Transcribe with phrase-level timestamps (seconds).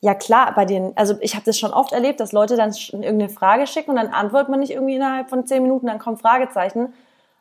[0.00, 3.28] Ja klar, bei den, also ich habe das schon oft erlebt, dass Leute dann irgendeine
[3.28, 6.92] Frage schicken und dann antwortet man nicht irgendwie innerhalb von zehn Minuten, dann kommt Fragezeichen.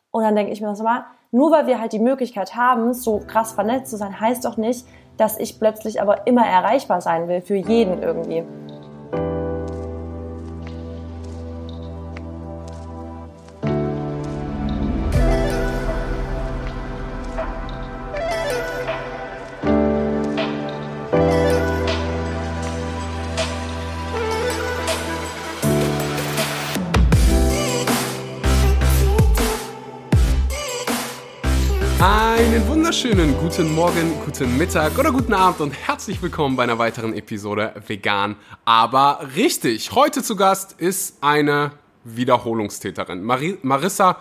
[0.10, 3.22] Und dann denke ich mir so mal, nur weil wir halt die Möglichkeit haben, so
[3.28, 7.42] krass vernetzt zu sein, heißt doch nicht, dass ich plötzlich aber immer erreichbar sein will
[7.42, 8.44] für jeden irgendwie.
[33.18, 37.74] Wunderschönen guten Morgen, guten Mittag oder guten Abend und herzlich willkommen bei einer weiteren Episode
[37.88, 39.92] Vegan, aber richtig.
[39.94, 41.72] Heute zu Gast ist eine
[42.04, 44.18] Wiederholungstäterin, Mari Marissa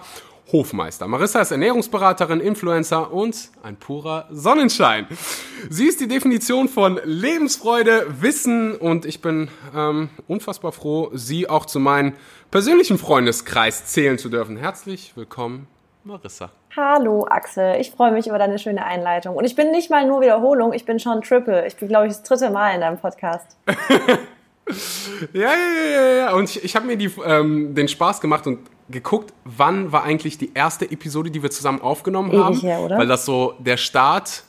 [0.51, 1.09] Hofmeister.
[1.09, 5.07] Marissa ist Ernährungsberaterin, Influencer und ein purer Sonnenschein.
[5.69, 11.67] Sie ist die Definition von Lebensfreude, Wissen und ich bin ähm, unfassbar froh, sie auch
[11.67, 12.15] zu meinem
[12.51, 14.57] persönlichen Freundeskreis zählen zu dürfen.
[14.57, 15.67] Herzlich willkommen,
[16.07, 16.51] Marissa.
[16.77, 19.35] Hallo Axel, ich freue mich über deine schöne Einleitung.
[19.35, 21.67] Und ich bin nicht mal nur Wiederholung, ich bin schon Triple.
[21.67, 23.57] Ich bin, glaube ich, das dritte Mal in deinem Podcast.
[25.33, 26.33] ja, ja, ja, ja.
[26.33, 30.39] Und ich, ich habe mir die, ähm, den Spaß gemacht und geguckt, wann war eigentlich
[30.39, 32.61] die erste Episode, die wir zusammen aufgenommen Ewig haben.
[32.61, 32.99] Her, oder?
[32.99, 34.45] Weil das so der Start,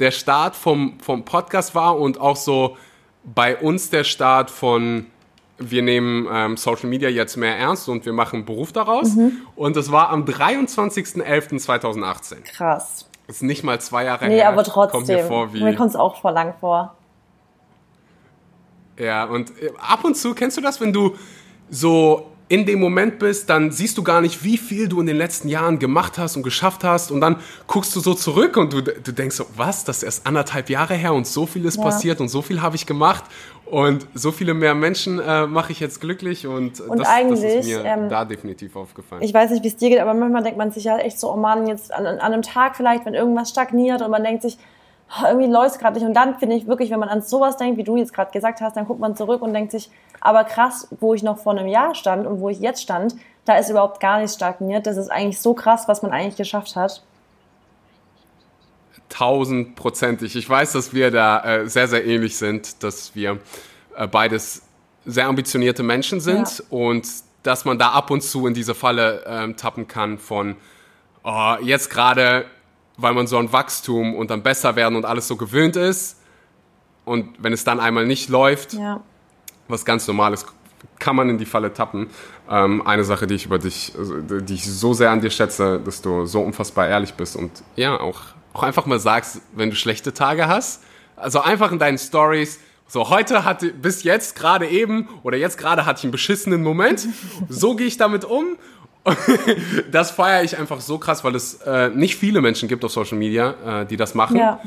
[0.00, 2.76] der Start vom, vom Podcast war und auch so
[3.22, 5.06] bei uns der Start von
[5.58, 9.14] wir nehmen ähm, Social Media jetzt mehr ernst und wir machen Beruf daraus.
[9.14, 9.38] Mhm.
[9.54, 12.42] Und das war am 23.11.2018.
[12.42, 13.08] Krass.
[13.26, 14.50] Das ist nicht mal zwei Jahre nee, her.
[14.50, 14.98] Nee, aber trotzdem.
[14.98, 15.62] Kommt mir vor wie.
[15.62, 16.94] Mir kommt es auch vor lang vor.
[18.98, 21.16] Ja, und äh, ab und zu kennst du das, wenn du
[21.68, 25.16] so in dem Moment bist, dann siehst du gar nicht, wie viel du in den
[25.16, 27.10] letzten Jahren gemacht hast und geschafft hast.
[27.10, 30.26] Und dann guckst du so zurück und du, du denkst so, was, das ist erst
[30.26, 31.82] anderthalb Jahre her und so viel ist ja.
[31.82, 33.24] passiert und so viel habe ich gemacht.
[33.70, 37.66] Und so viele mehr Menschen äh, mache ich jetzt glücklich und, und das, das, ist
[37.66, 39.22] mir ähm, da definitiv aufgefallen.
[39.22, 41.32] Ich weiß nicht, wie es dir geht, aber manchmal denkt man sich ja echt so,
[41.32, 44.56] oh Mann, jetzt an, an einem Tag vielleicht, wenn irgendwas stagniert und man denkt sich,
[45.24, 46.06] irgendwie läuft es gerade nicht.
[46.06, 48.60] Und dann finde ich wirklich, wenn man an sowas denkt, wie du jetzt gerade gesagt
[48.60, 49.90] hast, dann guckt man zurück und denkt sich,
[50.20, 53.56] aber krass, wo ich noch vor einem Jahr stand und wo ich jetzt stand, da
[53.56, 54.86] ist überhaupt gar nichts stagniert.
[54.86, 57.02] Das ist eigentlich so krass, was man eigentlich geschafft hat.
[59.08, 60.36] Tausendprozentig.
[60.36, 63.38] Ich weiß, dass wir da äh, sehr, sehr ähnlich sind, dass wir
[63.96, 64.62] äh, beides
[65.04, 66.64] sehr ambitionierte Menschen sind ja.
[66.70, 67.06] und
[67.42, 70.56] dass man da ab und zu in diese Falle ähm, tappen kann von
[71.22, 72.46] oh, jetzt gerade
[72.96, 76.18] weil man so ein Wachstum und dann besser werden und alles so gewöhnt ist.
[77.04, 79.00] Und wenn es dann einmal nicht läuft, ja.
[79.68, 80.46] was ganz normal ist,
[80.98, 82.08] kann man in die Falle tappen.
[82.48, 85.80] Ähm, eine Sache, die ich über dich, also, die ich so sehr an dir schätze,
[85.80, 88.20] dass du so unfassbar ehrlich bist und ja, auch,
[88.56, 90.82] auch einfach mal sagst, wenn du schlechte Tage hast.
[91.16, 92.58] Also einfach in deinen Stories,
[92.88, 97.06] so heute hatte, bis jetzt gerade eben oder jetzt gerade hatte ich einen beschissenen Moment.
[97.48, 98.56] So gehe ich damit um
[99.92, 103.16] das feiere ich einfach so krass, weil es äh, nicht viele Menschen gibt auf Social
[103.16, 104.36] Media, äh, die das machen.
[104.36, 104.60] Ja.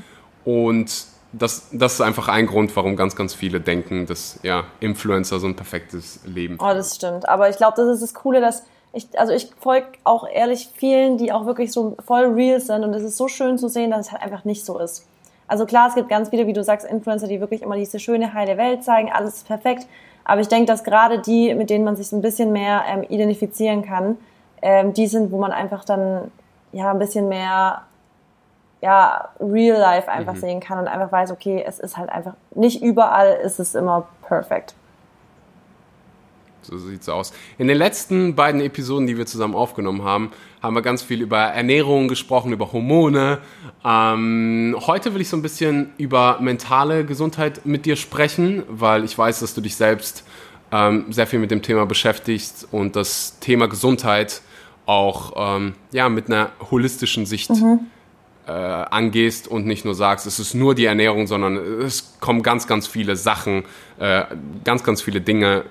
[0.45, 5.39] Und das, das ist einfach ein Grund, warum ganz, ganz viele denken, dass ja, Influencer
[5.39, 7.27] so ein perfektes Leben Oh, das stimmt.
[7.27, 8.63] Aber ich glaube, das ist das Coole, dass
[8.93, 12.83] ich, also ich folge auch ehrlich vielen, die auch wirklich so voll real sind.
[12.83, 15.05] Und es ist so schön zu sehen, dass es halt einfach nicht so ist.
[15.47, 18.33] Also klar, es gibt ganz viele, wie du sagst, Influencer, die wirklich immer diese schöne,
[18.33, 19.87] heile Welt zeigen, alles ist perfekt.
[20.23, 23.03] Aber ich denke, dass gerade die, mit denen man sich so ein bisschen mehr ähm,
[23.03, 24.17] identifizieren kann,
[24.61, 26.31] ähm, die sind, wo man einfach dann
[26.71, 27.81] ja ein bisschen mehr
[28.81, 30.39] ja, real life einfach mhm.
[30.39, 34.07] sehen kann und einfach weiß, okay, es ist halt einfach, nicht überall ist es immer
[34.21, 34.75] perfekt.
[36.69, 37.33] So sieht's aus.
[37.57, 40.31] In den letzten beiden Episoden, die wir zusammen aufgenommen haben,
[40.61, 43.39] haben wir ganz viel über Ernährung gesprochen, über Hormone.
[43.83, 49.17] Ähm, heute will ich so ein bisschen über mentale Gesundheit mit dir sprechen, weil ich
[49.17, 50.23] weiß, dass du dich selbst
[50.71, 54.41] ähm, sehr viel mit dem Thema beschäftigst und das Thema Gesundheit
[54.85, 57.87] auch ähm, ja, mit einer holistischen Sicht mhm.
[58.49, 62.65] Äh, angehst und nicht nur sagst, es ist nur die Ernährung, sondern es kommen ganz,
[62.65, 63.63] ganz viele Sachen,
[63.99, 64.25] äh,
[64.63, 65.65] ganz, ganz viele Dinge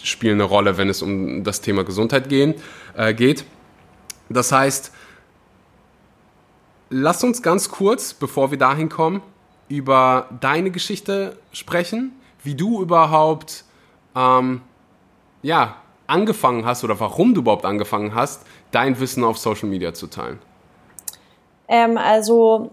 [0.00, 2.54] spielen eine Rolle, wenn es um das Thema Gesundheit gehen,
[2.96, 3.44] äh, geht.
[4.28, 4.92] Das heißt,
[6.90, 9.20] lass uns ganz kurz, bevor wir dahin kommen,
[9.68, 12.12] über deine Geschichte sprechen,
[12.44, 13.64] wie du überhaupt
[14.14, 14.60] ähm,
[15.42, 15.76] ja,
[16.06, 20.38] angefangen hast oder warum du überhaupt angefangen hast, dein Wissen auf Social Media zu teilen?
[21.72, 22.70] Ähm, also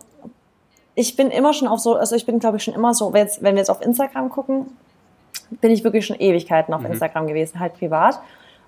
[0.94, 3.26] ich bin immer schon auf so, also ich bin glaube ich schon immer so, wenn,
[3.26, 4.66] jetzt, wenn wir jetzt auf Instagram gucken,
[5.62, 6.92] bin ich wirklich schon Ewigkeiten auf mhm.
[6.92, 8.20] Instagram gewesen, halt privat.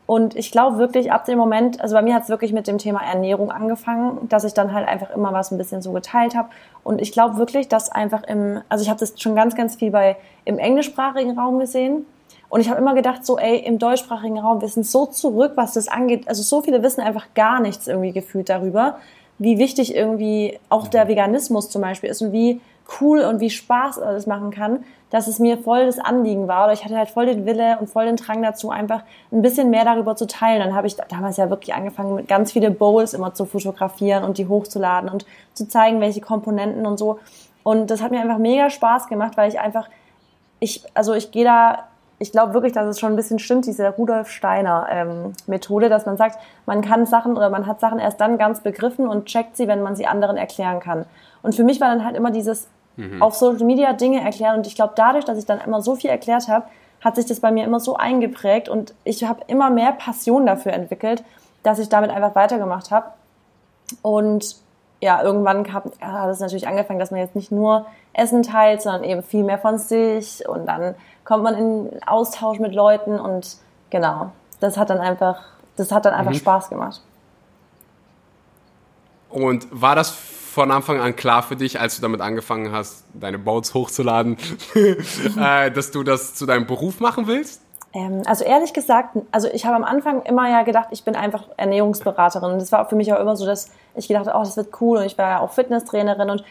[0.06, 2.78] Und ich glaube wirklich, ab dem Moment, also bei mir hat es wirklich mit dem
[2.78, 6.50] Thema Ernährung angefangen, dass ich dann halt einfach immer was ein bisschen so geteilt habe.
[6.84, 9.92] Und ich glaube wirklich, dass einfach im, also ich habe das schon ganz, ganz viel
[9.92, 12.06] bei im englischsprachigen Raum gesehen.
[12.50, 15.74] Und ich habe immer gedacht, so, ey, im deutschsprachigen Raum, wir sind so zurück, was
[15.74, 16.28] das angeht.
[16.28, 18.98] Also so viele wissen einfach gar nichts irgendwie gefühlt darüber,
[19.40, 22.62] wie wichtig irgendwie auch der Veganismus zum Beispiel ist und wie
[23.00, 26.66] cool und wie Spaß alles machen kann, dass es mir voll das Anliegen war.
[26.66, 29.70] Oder ich hatte halt voll den Wille und voll den Drang dazu, einfach ein bisschen
[29.70, 30.60] mehr darüber zu teilen.
[30.60, 34.38] Dann habe ich damals ja wirklich angefangen, mit ganz viele Bowls immer zu fotografieren und
[34.38, 37.20] die hochzuladen und zu zeigen, welche Komponenten und so.
[37.64, 39.88] Und das hat mir einfach mega Spaß gemacht, weil ich einfach,
[40.60, 41.88] ich, also ich gehe da
[42.22, 46.06] ich glaube wirklich, dass es schon ein bisschen stimmt, diese Rudolf Steiner ähm, Methode, dass
[46.06, 46.38] man sagt,
[46.68, 49.82] man kann Sachen oder man hat Sachen erst dann ganz begriffen und checkt sie, wenn
[49.82, 51.06] man sie anderen erklären kann.
[51.42, 53.24] Und für mich war dann halt immer dieses mhm.
[53.24, 56.12] auf Social Media Dinge erklären und ich glaube dadurch, dass ich dann immer so viel
[56.12, 56.66] erklärt habe,
[57.04, 60.74] hat sich das bei mir immer so eingeprägt und ich habe immer mehr Passion dafür
[60.74, 61.24] entwickelt,
[61.64, 63.08] dass ich damit einfach weitergemacht habe.
[64.04, 64.58] Und
[65.02, 69.04] ja, irgendwann hat, hat es natürlich angefangen, dass man jetzt nicht nur Essen teilt, sondern
[69.04, 70.94] eben viel mehr von sich und dann
[71.32, 73.56] kommt man in Austausch mit Leuten und
[73.90, 75.42] genau, das hat dann einfach,
[75.78, 76.40] das hat dann einfach mhm.
[76.40, 77.00] Spaß gemacht.
[79.30, 83.40] Und war das von Anfang an klar für dich, als du damit angefangen hast, deine
[83.40, 84.36] Boats hochzuladen,
[84.76, 87.62] äh, dass du das zu deinem Beruf machen willst?
[87.94, 91.46] Ähm, also ehrlich gesagt, also ich habe am Anfang immer ja gedacht, ich bin einfach
[91.56, 92.52] Ernährungsberaterin.
[92.52, 94.82] Und das war für mich auch immer so, dass ich gedacht habe, oh, das wird
[94.82, 94.98] cool.
[94.98, 96.30] Und ich war ja auch Fitnesstrainerin.
[96.30, 96.44] Und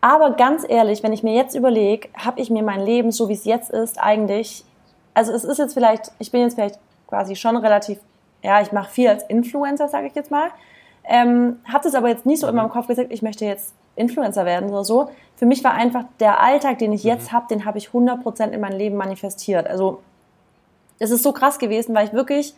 [0.00, 3.34] aber ganz ehrlich, wenn ich mir jetzt überlege, habe ich mir mein Leben, so wie
[3.34, 4.64] es jetzt ist, eigentlich,
[5.14, 7.98] also es ist jetzt vielleicht, ich bin jetzt vielleicht quasi schon relativ,
[8.42, 10.48] ja, ich mache viel als Influencer, sage ich jetzt mal.
[11.04, 14.44] Ähm, habe das aber jetzt nicht so in meinem Kopf gesagt, ich möchte jetzt Influencer
[14.44, 15.10] werden oder so.
[15.36, 17.36] Für mich war einfach der Alltag, den ich jetzt mhm.
[17.36, 19.66] habe, den habe ich 100% in mein Leben manifestiert.
[19.66, 20.00] Also
[20.98, 22.54] es ist so krass gewesen, weil ich wirklich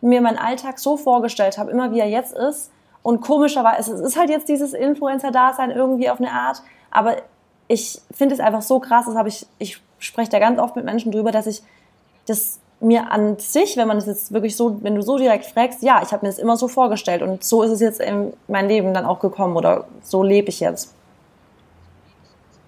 [0.00, 2.70] mir meinen Alltag so vorgestellt habe, immer wie er jetzt ist.
[3.02, 7.16] Und komischerweise, es ist halt jetzt dieses Influencer-Dasein irgendwie auf eine Art, aber
[7.68, 10.84] ich finde es einfach so krass, das habe ich, ich spreche da ganz oft mit
[10.84, 11.62] Menschen drüber, dass ich
[12.26, 15.82] das mir an sich, wenn man es jetzt wirklich so, wenn du so direkt fragst,
[15.82, 18.68] ja, ich habe mir das immer so vorgestellt und so ist es jetzt in mein
[18.68, 20.94] Leben dann auch gekommen oder so lebe ich jetzt.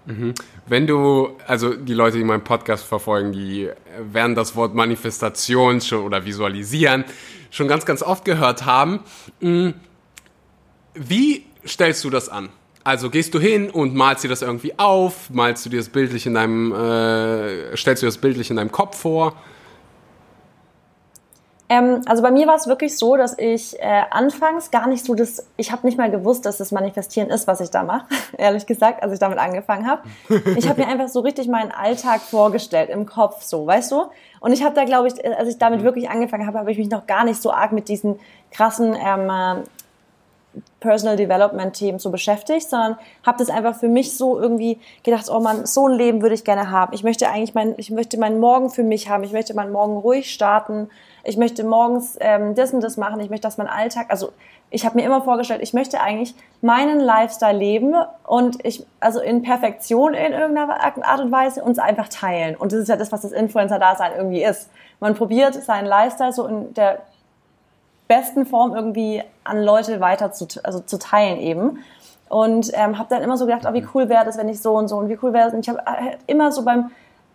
[0.04, 0.34] Mhm.
[0.66, 6.04] Wenn du, also die Leute, die meinen Podcast verfolgen, die werden das Wort Manifestation schon
[6.04, 7.04] oder visualisieren
[7.50, 9.00] schon ganz, ganz oft gehört haben.
[9.40, 9.74] Mhm.
[10.94, 12.50] Wie stellst du das an?
[12.84, 16.26] Also gehst du hin und malst dir das irgendwie auf, malst du dir das bildlich
[16.26, 19.34] in deinem, äh, stellst du dir das bildlich in deinem Kopf vor?
[21.72, 25.14] Ähm, also bei mir war es wirklich so, dass ich äh, anfangs gar nicht so
[25.14, 28.06] das, ich habe nicht mal gewusst, dass das Manifestieren ist, was ich da mache,
[28.36, 30.02] ehrlich gesagt, als ich damit angefangen habe.
[30.56, 34.04] Ich habe mir einfach so richtig meinen Alltag vorgestellt im Kopf, so, weißt du?
[34.40, 35.84] Und ich habe da, glaube ich, als ich damit mhm.
[35.84, 38.18] wirklich angefangen habe, habe ich mich noch gar nicht so arg mit diesen
[38.50, 39.62] krassen ähm,
[40.80, 45.40] Personal Development Themen so beschäftigt, sondern habe das einfach für mich so irgendwie gedacht, oh
[45.40, 46.92] man, so ein Leben würde ich gerne haben.
[46.92, 49.24] Ich möchte eigentlich mein, ich möchte meinen Morgen für mich haben.
[49.24, 50.90] Ich möchte meinen Morgen ruhig starten.
[51.24, 53.20] Ich möchte morgens ähm, das und das machen.
[53.20, 54.32] Ich möchte, dass mein Alltag, also
[54.70, 57.94] ich habe mir immer vorgestellt, ich möchte eigentlich meinen Lifestyle leben
[58.26, 62.56] und ich, also in Perfektion in irgendeiner Art und Weise uns einfach teilen.
[62.56, 64.70] Und das ist ja das, was das Influencer-Dasein irgendwie ist.
[64.98, 67.02] Man probiert seinen Lifestyle so in der
[68.12, 71.78] besten Form irgendwie an Leute weiter zu, also zu teilen eben.
[72.28, 74.74] Und ähm, habe dann immer so gedacht, oh, wie cool wäre das, wenn ich so
[74.74, 75.54] und so und wie cool wäre das.
[75.54, 76.90] Und ich habe halt immer so beim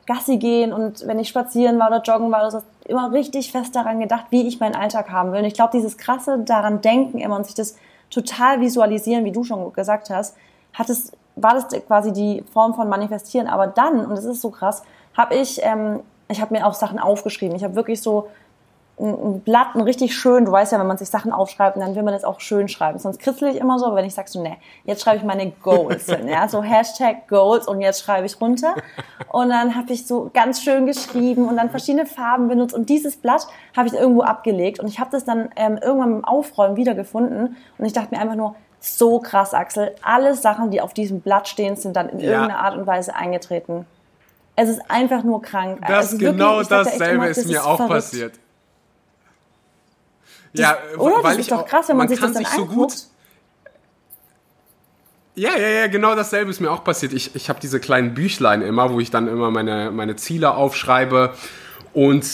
[0.06, 4.00] Gassi gehen und wenn ich spazieren war oder joggen war, das immer richtig fest daran
[4.00, 5.40] gedacht, wie ich meinen Alltag haben will.
[5.40, 7.76] Und ich glaube, dieses krasse daran denken immer und sich das
[8.12, 10.38] total visualisieren, wie du schon gesagt hast,
[10.74, 13.48] hat es, war das quasi die Form von Manifestieren.
[13.48, 14.84] Aber dann, und das ist so krass,
[15.16, 17.56] habe ich, ähm, ich habe mir auch Sachen aufgeschrieben.
[17.56, 18.28] Ich habe wirklich so
[19.00, 22.02] ein Blatt, ein richtig schön, du weißt ja, wenn man sich Sachen aufschreibt, dann will
[22.02, 22.98] man das auch schön schreiben.
[22.98, 25.52] Sonst kritzle ich immer so, aber wenn ich sag so, ne, jetzt schreibe ich meine
[25.52, 28.74] Goals hin, ja, so Hashtag Goals und jetzt schreibe ich runter.
[29.30, 33.18] Und dann habe ich so ganz schön geschrieben und dann verschiedene Farben benutzt und dieses
[33.18, 37.56] Blatt habe ich irgendwo abgelegt und ich habe das dann ähm, irgendwann beim Aufräumen wiedergefunden
[37.78, 41.48] und ich dachte mir einfach nur, so krass, Axel, alle Sachen, die auf diesem Blatt
[41.48, 42.32] stehen, sind dann in ja.
[42.32, 43.86] irgendeiner Art und Weise eingetreten.
[44.56, 45.80] Es ist einfach nur krank.
[45.88, 47.94] Das genau wirklich, dasselbe immer, das ist mir auch verrückt.
[47.94, 48.34] passiert
[50.58, 51.24] ja, oder?
[51.24, 52.94] Weil das ist doch krass, wenn man, man sich das dann so gut.
[55.36, 57.14] Ja, ja, ja, genau dasselbe ist mir auch passiert.
[57.14, 61.36] Ich, ich habe diese kleinen Büchlein immer, wo ich dann immer meine, meine Ziele aufschreibe.
[61.94, 62.26] Und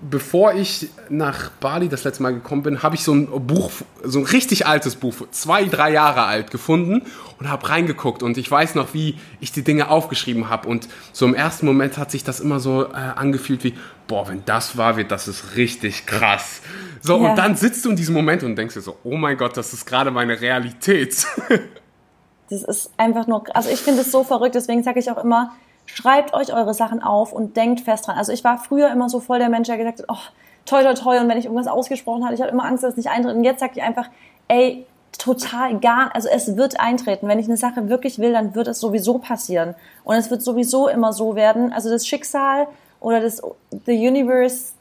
[0.00, 3.70] bevor ich nach Bali das letzte Mal gekommen bin, habe ich so ein Buch,
[4.02, 7.02] so ein richtig altes Buch, zwei, drei Jahre alt gefunden
[7.38, 11.26] und habe reingeguckt und ich weiß noch, wie ich die Dinge aufgeschrieben habe und so
[11.26, 13.74] im ersten Moment hat sich das immer so äh, angefühlt wie,
[14.06, 16.62] boah, wenn das wahr wird, das ist richtig krass.
[17.00, 17.30] So, ja.
[17.30, 19.72] und dann sitzt du in diesem Moment und denkst dir so, oh mein Gott, das
[19.72, 21.26] ist gerade meine Realität.
[22.50, 25.52] das ist einfach nur, also ich finde es so verrückt, deswegen sage ich auch immer,
[25.86, 28.16] schreibt euch eure Sachen auf und denkt fest dran.
[28.16, 30.30] Also ich war früher immer so voll der Mensch, der gesagt hat, oh,
[30.66, 31.18] toll, toll, toll.
[31.18, 33.34] Und wenn ich irgendwas ausgesprochen hatte, ich hatte immer Angst, dass es nicht eintritt.
[33.34, 34.08] Und jetzt sage ich einfach,
[34.48, 34.86] ey,
[35.18, 37.28] total gar, also es wird eintreten.
[37.28, 39.74] Wenn ich eine Sache wirklich will, dann wird es sowieso passieren.
[40.04, 41.72] Und es wird sowieso immer so werden.
[41.72, 42.68] Also das Schicksal
[43.00, 43.42] oder das,
[43.86, 44.72] the universe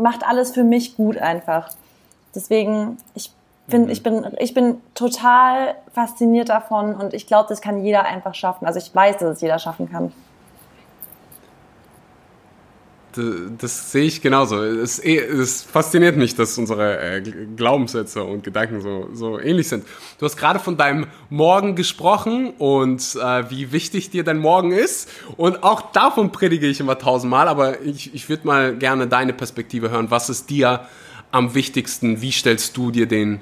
[0.00, 1.70] macht alles für mich gut einfach.
[2.34, 3.32] Deswegen, ich
[3.66, 3.90] bin, mhm.
[3.90, 8.66] ich bin, ich bin total fasziniert davon und ich glaube, das kann jeder einfach schaffen.
[8.66, 10.12] Also ich weiß, dass es jeder schaffen kann
[13.16, 14.62] das sehe ich genauso.
[14.62, 17.20] Es, es, fasziniert mich, dass unsere äh,
[17.56, 19.84] Glaubenssätze und Gedanken so, so ähnlich sind.
[20.18, 25.08] Du hast gerade von deinem Morgen gesprochen und äh, wie wichtig dir dein Morgen ist.
[25.36, 29.90] Und auch davon predige ich immer tausendmal, aber ich, ich würde mal gerne deine Perspektive
[29.90, 30.10] hören.
[30.10, 30.86] Was ist dir
[31.32, 32.22] am wichtigsten?
[32.22, 33.40] Wie stellst du dir den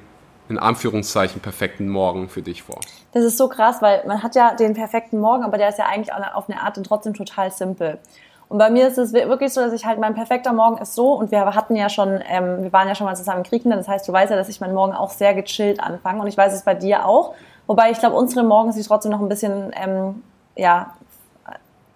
[0.48, 2.80] in Anführungszeichen perfekten Morgen für dich vor?
[3.12, 5.86] Das ist so krass, weil man hat ja den perfekten Morgen, aber der ist ja
[5.86, 7.98] eigentlich auf eine Art und trotzdem total simpel.
[8.48, 11.12] Und bei mir ist es wirklich so, dass ich halt mein perfekter Morgen ist so
[11.12, 13.88] und wir hatten ja schon, ähm, wir waren ja schon mal zusammen in Griechenland, das
[13.88, 16.54] heißt, du weißt ja, dass ich meinen Morgen auch sehr gechillt anfange und ich weiß
[16.54, 17.34] es bei dir auch.
[17.66, 20.22] Wobei ich glaube, unsere Morgen sich trotzdem noch ein bisschen, ähm,
[20.56, 20.94] ja,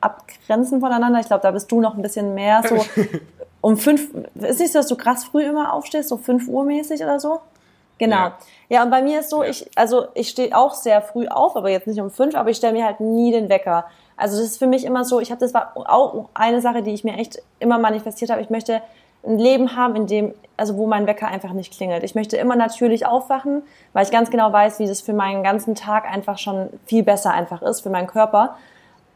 [0.02, 1.20] abgrenzen voneinander.
[1.20, 2.84] Ich glaube, da bist du noch ein bisschen mehr so
[3.62, 7.02] um fünf, ist nicht so, dass du krass früh immer aufstehst, so fünf Uhr mäßig
[7.02, 7.40] oder so?
[7.98, 8.16] Genau.
[8.16, 8.38] Ja.
[8.68, 11.70] ja, und bei mir ist so, ich, also ich stehe auch sehr früh auf, aber
[11.70, 13.84] jetzt nicht um fünf, aber ich stelle mir halt nie den Wecker.
[14.22, 16.92] Also das ist für mich immer so, ich habe das war auch eine Sache, die
[16.92, 18.40] ich mir echt immer manifestiert habe.
[18.40, 18.80] Ich möchte
[19.26, 22.04] ein Leben haben, in dem, also wo mein Wecker einfach nicht klingelt.
[22.04, 23.62] Ich möchte immer natürlich aufwachen,
[23.92, 27.32] weil ich ganz genau weiß, wie das für meinen ganzen Tag einfach schon viel besser
[27.32, 28.56] einfach ist, für meinen Körper.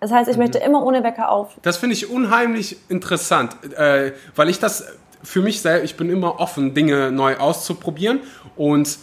[0.01, 0.43] Das heißt, ich mhm.
[0.43, 1.55] möchte immer ohne Wecker auf.
[1.63, 4.87] Das finde ich unheimlich interessant, äh, weil ich das
[5.23, 8.23] für mich selber, ich bin immer offen, Dinge neu auszuprobieren.
[8.57, 8.99] Und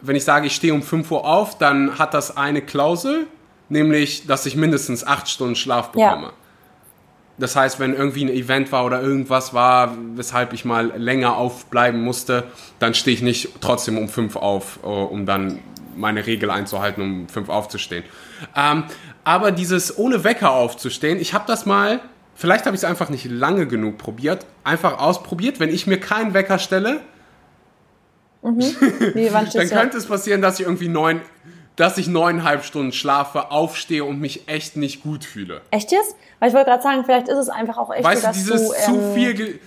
[0.00, 3.28] wenn ich sage, ich stehe um 5 Uhr auf, dann hat das eine Klausel,
[3.70, 6.26] nämlich, dass ich mindestens acht Stunden Schlaf bekomme.
[6.26, 6.32] Ja.
[7.38, 12.02] Das heißt, wenn irgendwie ein Event war oder irgendwas war, weshalb ich mal länger aufbleiben
[12.02, 12.44] musste,
[12.78, 15.60] dann stehe ich nicht trotzdem um fünf auf, äh, um dann
[15.96, 18.04] meine Regel einzuhalten, um fünf aufzustehen.
[18.54, 18.84] Ähm,
[19.24, 22.00] aber dieses ohne Wecker aufzustehen, ich habe das mal,
[22.34, 25.60] vielleicht habe ich es einfach nicht lange genug probiert, einfach ausprobiert.
[25.60, 27.00] Wenn ich mir keinen Wecker stelle,
[28.42, 28.60] mhm.
[29.14, 31.22] Wie, dann könnte es passieren, dass ich irgendwie neun,
[31.80, 35.62] dass ich neuneinhalb Stunden schlafe, aufstehe und mich echt nicht gut fühle.
[35.70, 36.14] Echt jetzt?
[36.38, 38.42] Weil ich wollte gerade sagen, vielleicht ist es einfach auch echt weißt so, dass du,
[38.42, 39.60] dieses du, ähm, zu viel...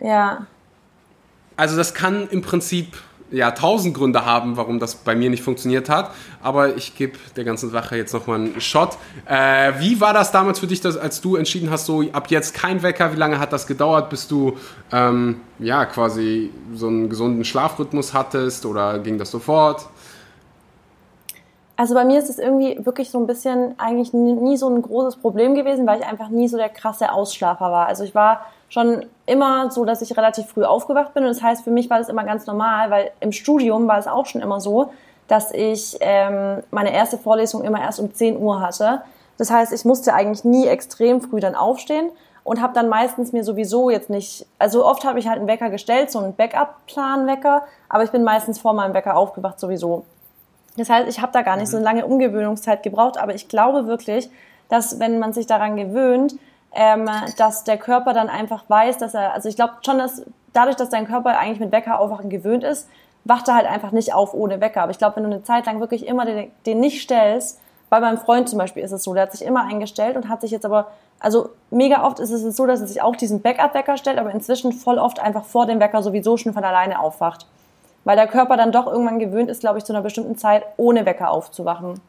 [0.00, 0.46] ja.
[1.58, 2.96] Also das kann im Prinzip
[3.30, 6.12] ja tausend Gründe haben, warum das bei mir nicht funktioniert hat.
[6.42, 8.96] Aber ich gebe der ganzen Sache jetzt nochmal einen Shot.
[9.26, 12.54] Äh, wie war das damals für dich, dass, als du entschieden hast, so ab jetzt
[12.54, 13.12] kein Wecker?
[13.12, 14.56] Wie lange hat das gedauert, bis du
[14.92, 19.88] ähm, ja quasi so einen gesunden Schlafrhythmus hattest oder ging das sofort?
[21.76, 25.16] Also bei mir ist es irgendwie wirklich so ein bisschen eigentlich nie, so ein großes
[25.16, 27.86] Problem gewesen, weil ich einfach nie so der krasse Ausschlafer war.
[27.86, 31.64] Also ich war schon immer so, dass ich relativ früh aufgewacht bin und das heißt,
[31.64, 34.60] für mich war das immer ganz normal, weil im Studium war es auch schon immer
[34.60, 34.90] so,
[35.28, 39.02] dass ich ähm, meine erste Vorlesung immer erst um 10 Uhr hatte.
[39.38, 42.10] Das heißt, ich musste eigentlich nie extrem früh dann aufstehen
[42.42, 45.68] und habe dann meistens mir sowieso jetzt nicht, also oft habe ich halt einen Wecker
[45.68, 50.04] gestellt, so einen Backup-Plan-Wecker, aber ich bin meistens vor meinem Wecker aufgewacht sowieso.
[50.76, 53.86] Das heißt, ich habe da gar nicht so eine lange Umgewöhnungszeit gebraucht, aber ich glaube
[53.86, 54.30] wirklich,
[54.68, 56.34] dass wenn man sich daran gewöhnt,
[56.72, 60.76] ähm, dass der Körper dann einfach weiß, dass er, also ich glaube schon, dass dadurch,
[60.76, 62.88] dass dein Körper eigentlich mit Wecker aufwachen gewöhnt ist,
[63.24, 64.82] wacht er halt einfach nicht auf ohne Wecker.
[64.82, 68.00] Aber ich glaube, wenn du eine Zeit lang wirklich immer den, den nicht stellst, bei
[68.00, 70.50] meinem Freund zum Beispiel ist es so, der hat sich immer eingestellt und hat sich
[70.50, 70.88] jetzt aber,
[71.20, 74.72] also mega oft ist es so, dass er sich auch diesen Backup-Wecker stellt, aber inzwischen
[74.72, 77.46] voll oft einfach vor dem Wecker sowieso schon von alleine aufwacht
[78.06, 81.04] weil der Körper dann doch irgendwann gewöhnt ist, glaube ich, zu einer bestimmten Zeit ohne
[81.04, 82.00] Wecker aufzuwachen.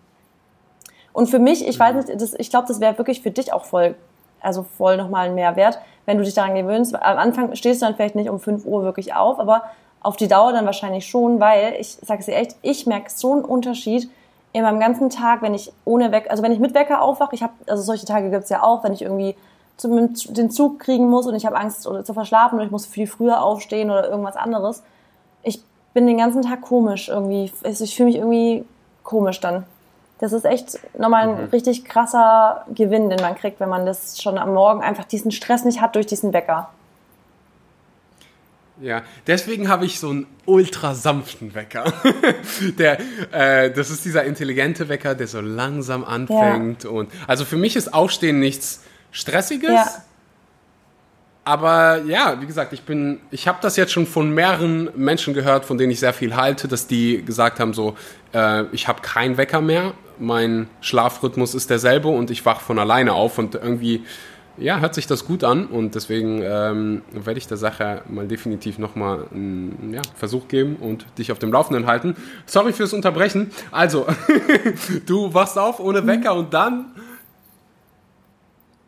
[1.12, 2.00] Und für mich, ich weiß mhm.
[2.02, 3.96] nicht, das, ich glaube, das wäre wirklich für dich auch voll,
[4.40, 6.94] also voll nochmal ein Mehrwert, wenn du dich daran gewöhnst.
[6.94, 9.64] Am Anfang stehst du dann vielleicht nicht um 5 Uhr wirklich auf, aber
[10.00, 13.34] auf die Dauer dann wahrscheinlich schon, weil ich sage es dir echt, ich merke so
[13.34, 14.08] einen Unterschied
[14.54, 17.42] in meinem ganzen Tag, wenn ich ohne Wecker, also wenn ich mit Wecker aufwache, ich
[17.42, 19.36] habe, also solche Tage gibt es ja auch, wenn ich irgendwie
[19.78, 22.86] zum, den Zug kriegen muss und ich habe Angst oder zu verschlafen oder ich muss
[22.86, 24.84] viel früher aufstehen oder irgendwas anderes.
[25.42, 25.64] Ich
[25.98, 27.52] bin den ganzen Tag komisch irgendwie.
[27.64, 28.64] Ich fühle mich irgendwie
[29.02, 29.66] komisch dann.
[30.20, 31.50] Das ist echt nochmal ein mhm.
[31.50, 35.66] richtig krasser Gewinn, den man kriegt, wenn man das schon am Morgen einfach diesen Stress
[35.66, 36.70] nicht hat durch diesen Wecker.
[38.80, 41.92] Ja, deswegen habe ich so einen ultra sanften Wecker.
[42.78, 43.00] der,
[43.32, 46.84] äh, das ist dieser intelligente Wecker, der so langsam anfängt.
[46.84, 46.92] Ja.
[46.92, 49.72] Und also für mich ist Aufstehen nichts Stressiges.
[49.72, 49.88] Ja.
[51.48, 55.64] Aber ja, wie gesagt, ich bin, ich habe das jetzt schon von mehreren Menschen gehört,
[55.64, 57.96] von denen ich sehr viel halte, dass die gesagt haben so,
[58.34, 63.14] äh, ich habe keinen Wecker mehr, mein Schlafrhythmus ist derselbe und ich wach von alleine
[63.14, 64.04] auf und irgendwie
[64.58, 68.78] ja, hört sich das gut an und deswegen ähm, werde ich der Sache mal definitiv
[68.78, 72.18] nochmal einen ja, Versuch geben und dich auf dem Laufenden halten.
[72.46, 73.52] Sorry fürs Unterbrechen.
[73.72, 74.06] Also,
[75.06, 76.88] du wachst auf ohne Wecker und dann?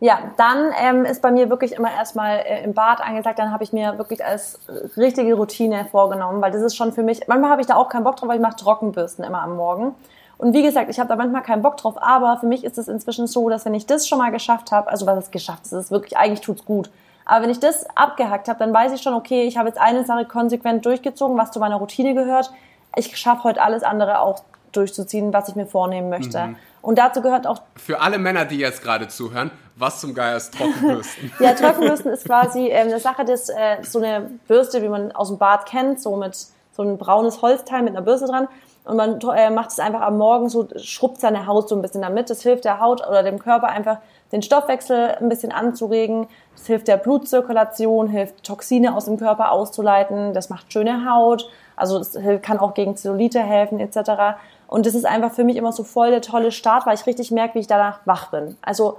[0.02, 3.66] Ja, dann ähm, ist bei mir wirklich immer erstmal äh, im Bad angesagt, dann habe
[3.66, 4.60] ich mir wirklich als
[4.96, 8.06] richtige Routine vorgenommen, weil das ist schon für mich, manchmal habe ich da auch keinen
[8.06, 9.96] Bock drauf, weil ich mache Trockenbürsten immer am Morgen.
[10.38, 12.88] Und wie gesagt, ich habe da manchmal keinen Bock drauf, aber für mich ist es
[12.88, 15.74] inzwischen so, dass wenn ich das schon mal geschafft habe, also was es geschafft ist,
[15.74, 16.90] ist wirklich, eigentlich tut's gut.
[17.26, 20.06] Aber wenn ich das abgehackt habe, dann weiß ich schon, okay, ich habe jetzt eine
[20.06, 22.52] Sache konsequent durchgezogen, was zu meiner Routine gehört.
[22.96, 26.40] Ich schaffe heute alles andere auch durchzuziehen, was ich mir vornehmen möchte.
[26.40, 26.56] Mhm.
[26.82, 27.62] Und dazu gehört auch.
[27.76, 31.32] Für alle Männer, die jetzt gerade zuhören, was zum Geier ist Trockenbürsten?
[31.40, 35.30] ja, Trockenbürsten ist quasi äh, eine Sache, das äh, so eine Bürste, wie man aus
[35.30, 36.36] dem Bad kennt, so mit
[36.72, 38.48] so ein braunes Holzteil mit einer Bürste dran
[38.90, 42.02] und man äh, macht es einfach am Morgen so, schrubbt seine Haut so ein bisschen
[42.02, 42.30] damit.
[42.30, 43.98] Das hilft der Haut oder dem Körper einfach,
[44.32, 46.28] den Stoffwechsel ein bisschen anzuregen.
[46.56, 50.34] Das hilft der Blutzirkulation, hilft Toxine aus dem Körper auszuleiten.
[50.34, 51.50] Das macht schöne Haut.
[51.76, 54.40] Also es kann auch gegen Zellulite helfen etc.
[54.68, 57.30] Und das ist einfach für mich immer so voll der tolle Start, weil ich richtig
[57.30, 58.58] merke, wie ich danach wach bin.
[58.62, 58.98] Also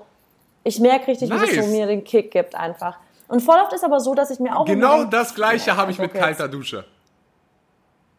[0.64, 1.42] ich merke richtig, nice.
[1.42, 2.96] wie es so mir den Kick gibt einfach.
[3.28, 5.98] Und voll oft ist aber so, dass ich mir auch genau das Gleiche habe ich
[5.98, 6.84] mit kalter Dusche.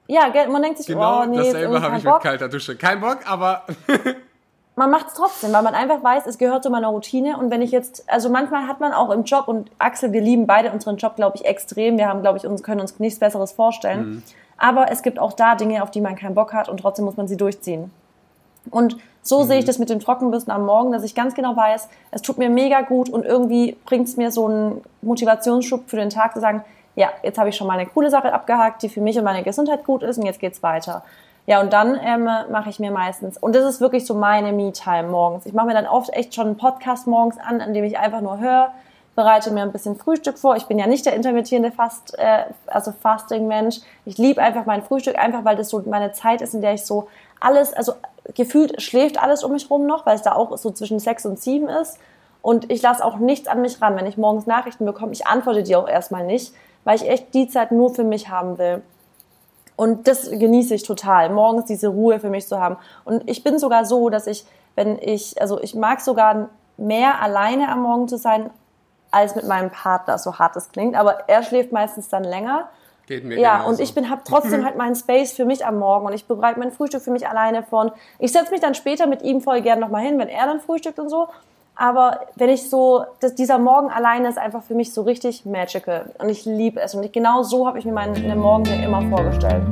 [0.07, 2.15] Ja, man denkt sich, genau oh nee, dasselbe habe ich Bock.
[2.15, 2.75] mit kalter Dusche.
[2.75, 3.63] Kein Bock, aber
[4.75, 7.37] man macht es trotzdem, weil man einfach weiß, es gehört zu meiner Routine.
[7.37, 10.47] Und wenn ich jetzt, also manchmal hat man auch im Job und Axel, wir lieben
[10.47, 11.97] beide unseren Job, glaube ich, extrem.
[11.97, 13.99] Wir haben, glaube ich, uns können uns nichts Besseres vorstellen.
[13.99, 14.23] Mhm.
[14.57, 17.17] Aber es gibt auch da Dinge, auf die man keinen Bock hat und trotzdem muss
[17.17, 17.91] man sie durchziehen.
[18.69, 19.47] Und so mhm.
[19.47, 22.37] sehe ich das mit dem Trockenbürsten am Morgen, dass ich ganz genau weiß, es tut
[22.37, 26.39] mir mega gut und irgendwie bringt es mir so einen Motivationsschub für den Tag zu
[26.39, 26.63] sagen,
[26.95, 29.43] ja, jetzt habe ich schon mal eine coole Sache abgehakt, die für mich und meine
[29.43, 31.03] Gesundheit gut ist und jetzt geht's weiter.
[31.47, 35.09] Ja, und dann ähm, mache ich mir meistens, und das ist wirklich so meine Me-Time
[35.09, 35.45] morgens.
[35.45, 38.21] Ich mache mir dann oft echt schon einen Podcast morgens an, an dem ich einfach
[38.21, 38.71] nur höre,
[39.15, 40.55] bereite mir ein bisschen Frühstück vor.
[40.55, 43.79] Ich bin ja nicht der intermittierende Fast, äh, also Fasting-Mensch.
[44.05, 46.85] Ich liebe einfach mein Frühstück, einfach weil das so meine Zeit ist, in der ich
[46.85, 47.07] so
[47.41, 47.93] alles, also
[48.33, 51.39] gefühlt schläft alles um mich rum noch, weil es da auch so zwischen sechs und
[51.39, 51.97] sieben ist.
[52.41, 53.95] Und ich lasse auch nichts an mich ran.
[53.95, 57.47] Wenn ich morgens Nachrichten bekomme, ich antworte die auch erstmal nicht, weil ich echt die
[57.47, 58.81] Zeit nur für mich haben will.
[59.75, 62.77] Und das genieße ich total, morgens diese Ruhe für mich zu haben.
[63.03, 67.69] Und ich bin sogar so, dass ich, wenn ich, also ich mag sogar mehr alleine
[67.69, 68.49] am Morgen zu sein,
[69.11, 70.95] als mit meinem Partner, so hart das klingt.
[70.95, 72.69] Aber er schläft meistens dann länger.
[73.07, 73.69] Geht mir ja, genauso.
[73.69, 76.59] und ich bin habe trotzdem halt meinen Space für mich am Morgen und ich bereite
[76.59, 77.93] mein Frühstück für mich alleine vor.
[78.19, 80.99] Ich setze mich dann später mit ihm voll gern nochmal hin, wenn er dann frühstückt
[80.99, 81.27] und so.
[81.75, 86.11] Aber wenn ich so, das, dieser Morgen alleine ist einfach für mich so richtig magical.
[86.19, 86.93] Und ich liebe es.
[86.93, 89.63] Und ich, genau so habe ich mir meinen Morgen hier immer vorgestellt.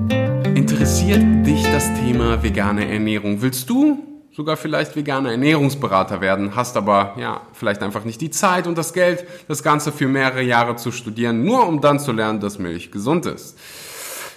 [0.56, 3.42] Interessiert dich das Thema vegane Ernährung?
[3.42, 4.00] Willst du
[4.40, 8.94] sogar vielleicht veganer Ernährungsberater werden, hast aber ja vielleicht einfach nicht die Zeit und das
[8.94, 12.90] Geld, das Ganze für mehrere Jahre zu studieren, nur um dann zu lernen, dass Milch
[12.90, 13.60] gesund ist?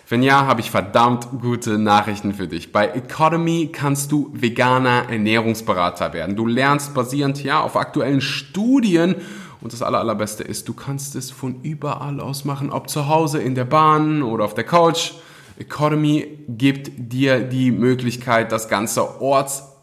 [0.09, 2.73] Wenn ja, habe ich verdammt gute Nachrichten für dich.
[2.73, 6.35] Bei Economy kannst du veganer Ernährungsberater werden.
[6.35, 9.15] Du lernst basierend ja auf aktuellen Studien
[9.61, 13.39] und das aller, allerbeste ist, du kannst es von überall aus machen, ob zu Hause,
[13.39, 15.13] in der Bahn oder auf der Couch.
[15.61, 19.21] Economy gibt dir die Möglichkeit, das Ganze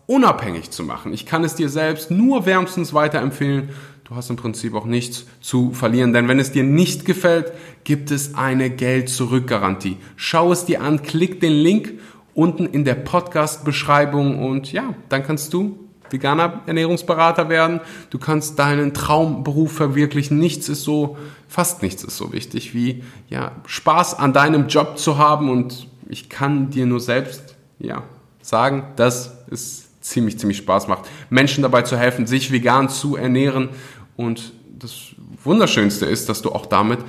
[0.10, 1.14] ortsunabhängig zu machen.
[1.14, 3.70] Ich kann es dir selbst nur wärmstens weiterempfehlen
[4.10, 8.10] Du hast im Prinzip auch nichts zu verlieren, denn wenn es dir nicht gefällt, gibt
[8.10, 9.98] es eine Geld-Zurück-Garantie.
[10.16, 12.00] Schau es dir an, klick den Link
[12.34, 15.78] unten in der Podcast-Beschreibung und ja, dann kannst du
[16.10, 17.82] veganer Ernährungsberater werden.
[18.10, 20.40] Du kannst deinen Traumberuf verwirklichen.
[20.40, 21.16] Nichts ist so,
[21.48, 26.30] fast nichts ist so wichtig wie, ja, Spaß an deinem Job zu haben und ich
[26.30, 28.02] kann dir nur selbst, ja,
[28.42, 33.70] sagen, dass es ziemlich, ziemlich Spaß macht, Menschen dabei zu helfen, sich vegan zu ernähren
[34.16, 35.10] und das
[35.44, 37.00] Wunderschönste ist, dass du auch damit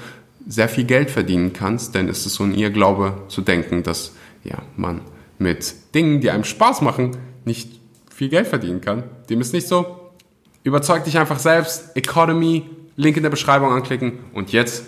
[0.47, 4.59] sehr viel Geld verdienen kannst, denn es ist so ein Irrglaube zu denken, dass ja,
[4.77, 5.03] man
[5.39, 7.81] mit Dingen, die einem Spaß machen, nicht
[8.15, 9.05] viel Geld verdienen kann.
[9.29, 10.13] Dem ist nicht so.
[10.63, 11.97] Überzeug dich einfach selbst.
[11.97, 14.85] Economy, Link in der Beschreibung anklicken und jetzt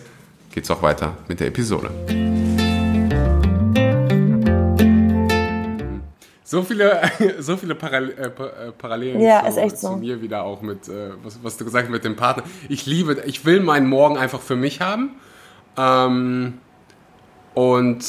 [0.52, 1.90] geht's auch weiter mit der Episode.
[6.52, 7.00] So viele,
[7.38, 9.96] so viele Paral äh, äh, Parallelen ja, zu, zu so.
[9.96, 12.42] mir wieder auch mit, äh, was, was, du gesagt hast mit dem Partner.
[12.68, 15.12] Ich liebe, ich will meinen Morgen einfach für mich haben.
[15.78, 16.58] Ähm,
[17.54, 18.04] und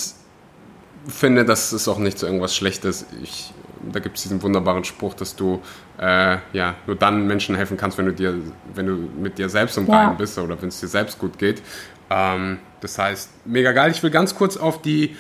[1.08, 3.06] finde, das ist auch nicht so irgendwas Schlechtes.
[3.24, 3.54] Ich,
[3.94, 5.62] da gibt es diesen wunderbaren Spruch, dass du
[5.98, 8.36] äh, ja, nur dann Menschen helfen kannst, wenn du, dir,
[8.74, 10.18] wenn du mit dir selbst im Reinen ja.
[10.18, 11.62] bist oder wenn es dir selbst gut geht.
[12.10, 13.92] Ähm, das heißt, mega geil.
[13.92, 15.16] Ich will ganz kurz auf die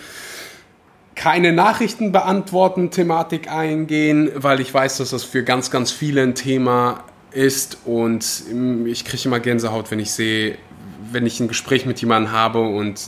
[1.23, 6.35] keine Nachrichten beantworten Thematik eingehen, weil ich weiß, dass das für ganz, ganz viele ein
[6.35, 8.43] Thema ist und
[8.85, 10.57] ich kriege immer Gänsehaut, wenn ich sehe,
[11.13, 13.07] wenn ich ein Gespräch mit jemandem habe und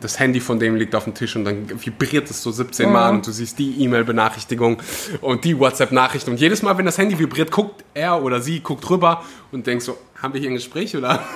[0.00, 2.92] das Handy von dem liegt auf dem Tisch und dann vibriert es so 17 mhm.
[2.94, 4.80] Mal und du siehst die E-Mail-Benachrichtigung
[5.20, 8.88] und die WhatsApp-Nachricht und jedes Mal, wenn das Handy vibriert, guckt er oder sie, guckt
[8.88, 11.20] rüber und denkt so, haben wir hier ein Gespräch oder?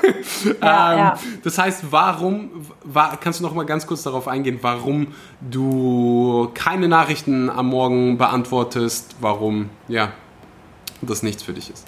[0.62, 1.18] Ja, ähm, ja.
[1.42, 6.88] Das heißt, warum, war, kannst du noch mal ganz kurz darauf eingehen, warum du keine
[6.88, 10.10] Nachrichten am Morgen beantwortest, warum, ja,
[11.00, 11.86] das nichts für dich ist?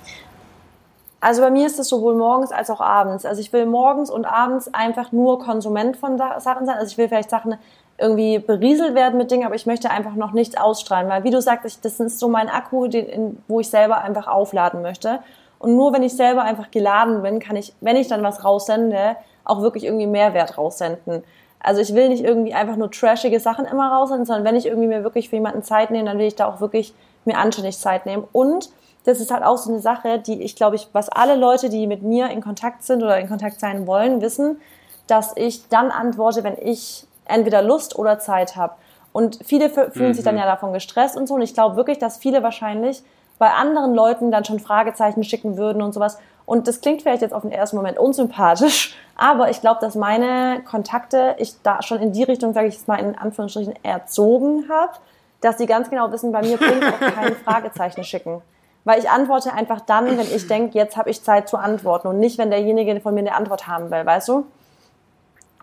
[1.21, 3.25] Also bei mir ist es sowohl morgens als auch abends.
[3.25, 6.77] Also ich will morgens und abends einfach nur Konsument von Sachen sein.
[6.77, 7.57] Also ich will vielleicht Sachen
[7.99, 11.41] irgendwie berieselt werden mit Dingen, aber ich möchte einfach noch nichts ausstrahlen, weil wie du
[11.41, 15.21] sagst, das ist so mein Akku, den, wo ich selber einfach aufladen möchte.
[15.59, 19.17] Und nur wenn ich selber einfach geladen bin, kann ich, wenn ich dann was raussende,
[19.45, 21.23] auch wirklich irgendwie Mehrwert raussenden.
[21.61, 24.89] Also ich will nicht irgendwie einfach nur trashige Sachen immer raussenden, sondern wenn ich irgendwie
[24.89, 28.07] mir wirklich für jemanden Zeit nehme, dann will ich da auch wirklich mir anständig Zeit
[28.07, 28.25] nehmen.
[28.33, 28.71] Und
[29.05, 31.87] das ist halt auch so eine Sache, die ich glaube ich, was alle Leute, die
[31.87, 34.61] mit mir in Kontakt sind oder in Kontakt sein wollen, wissen,
[35.07, 38.75] dass ich dann antworte, wenn ich entweder Lust oder Zeit habe.
[39.13, 40.15] Und viele fühlen mhm.
[40.15, 40.41] sich dann mhm.
[40.41, 41.35] ja davon gestresst und so.
[41.35, 43.03] Und ich glaube wirklich, dass viele wahrscheinlich
[43.39, 46.19] bei anderen Leuten dann schon Fragezeichen schicken würden und sowas.
[46.45, 50.63] Und das klingt vielleicht jetzt auf den ersten Moment unsympathisch, aber ich glaube, dass meine
[50.65, 54.93] Kontakte ich da schon in die Richtung, sage ich jetzt mal in Anführungsstrichen, erzogen habe,
[55.41, 58.43] dass sie ganz genau wissen, bei mir bringt auch keine Fragezeichen schicken.
[58.85, 62.21] Weil ich antworte einfach dann, wenn ich denke, jetzt habe ich Zeit zu antworten und
[62.21, 64.47] nicht, wenn derjenige von mir eine Antwort haben will, weißt du?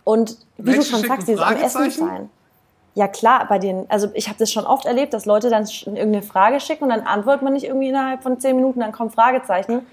[0.04, 2.30] Und wie Menschen du schon sagst, dieses am Essen sein.
[2.96, 6.22] Ja klar, bei den, also ich habe das schon oft erlebt, dass Leute dann irgendeine
[6.22, 9.86] Frage schicken und dann antwortet man nicht irgendwie innerhalb von zehn Minuten, dann kommt Fragezeichen.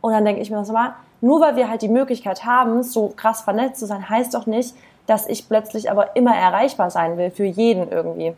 [0.00, 3.12] Und dann denke ich mir so mal, nur weil wir halt die Möglichkeit haben, so
[3.16, 4.74] krass vernetzt zu sein, heißt doch nicht,
[5.06, 8.34] dass ich plötzlich aber immer erreichbar sein will für jeden irgendwie.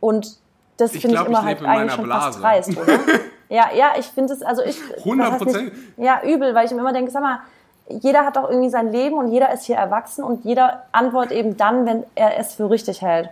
[0.00, 0.38] Und
[0.76, 2.40] das finde ich immer ich halt eigentlich schon Blase.
[2.40, 2.98] fast dreist, oder?
[3.48, 4.78] ja, ja, ich finde es, also ich.
[4.98, 5.72] 100 Prozent?
[5.96, 7.40] Ja, übel, weil ich mir immer denke, sag mal,
[7.88, 11.56] jeder hat doch irgendwie sein Leben und jeder ist hier erwachsen und jeder antwortet eben
[11.56, 13.28] dann, wenn er es für richtig hält.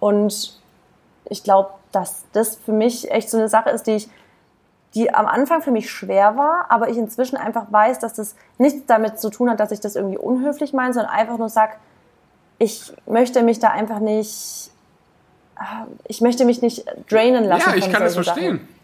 [0.00, 0.60] Und
[1.24, 4.08] ich glaube, dass das für mich echt so eine Sache ist, die ich,
[4.94, 8.82] die am Anfang für mich schwer war, aber ich inzwischen einfach weiß, dass das nichts
[8.86, 11.78] damit zu tun hat, dass ich das irgendwie unhöflich meine, sondern einfach nur sag,
[12.58, 14.70] ich möchte mich da einfach nicht
[16.04, 17.70] ich möchte mich nicht drainen lassen.
[17.70, 18.58] Ja, ich kann das verstehen.
[18.58, 18.75] Sachen.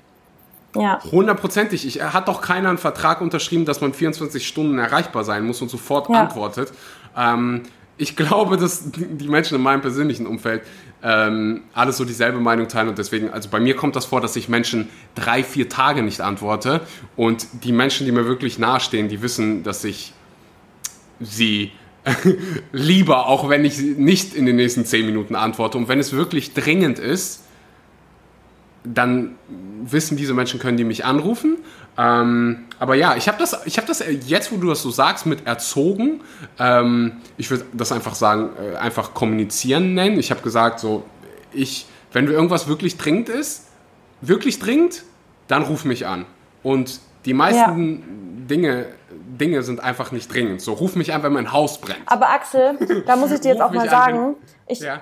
[0.75, 1.03] Ja.
[1.05, 1.87] Hundertprozentig.
[1.87, 5.69] Ich, hat doch keiner einen Vertrag unterschrieben, dass man 24 Stunden erreichbar sein muss und
[5.69, 6.23] sofort ja.
[6.23, 6.73] antwortet.
[7.17, 7.63] Ähm,
[7.99, 10.63] ich glaube, dass die Menschen in meinem persönlichen Umfeld
[11.03, 14.35] ähm, alles so dieselbe Meinung teilen und deswegen, also bei mir kommt das vor, dass
[14.37, 16.81] ich Menschen drei, vier Tage nicht antworte
[17.17, 20.15] und die Menschen, die mir wirklich nahestehen, die wissen, dass ich
[21.21, 21.73] sie
[22.73, 25.79] lieber, auch wenn ich nicht in den nächsten zehn Minuten antworte.
[25.79, 27.42] Und wenn es wirklich dringend ist,
[28.85, 29.37] dann
[29.85, 31.59] wissen diese Menschen, können die mich anrufen.
[31.99, 35.27] Ähm, aber ja, ich habe das, ich habe das jetzt, wo du das so sagst,
[35.27, 36.21] mit erzogen.
[36.59, 40.19] Ähm, ich würde das einfach sagen, äh, einfach kommunizieren nennen.
[40.19, 41.05] Ich habe gesagt, so,
[41.53, 43.69] ich, wenn irgendwas wirklich dringend ist,
[44.21, 45.03] wirklich dringend,
[45.49, 46.25] dann ruf mich an.
[46.63, 48.47] Und die meisten ja.
[48.49, 48.87] Dinge
[49.39, 50.61] Dinge sind einfach nicht dringend.
[50.61, 52.01] So, ruf mich an, wenn mein Haus brennt.
[52.07, 55.01] Aber Axel, da muss ich dir jetzt auch mal sagen, ich, ja.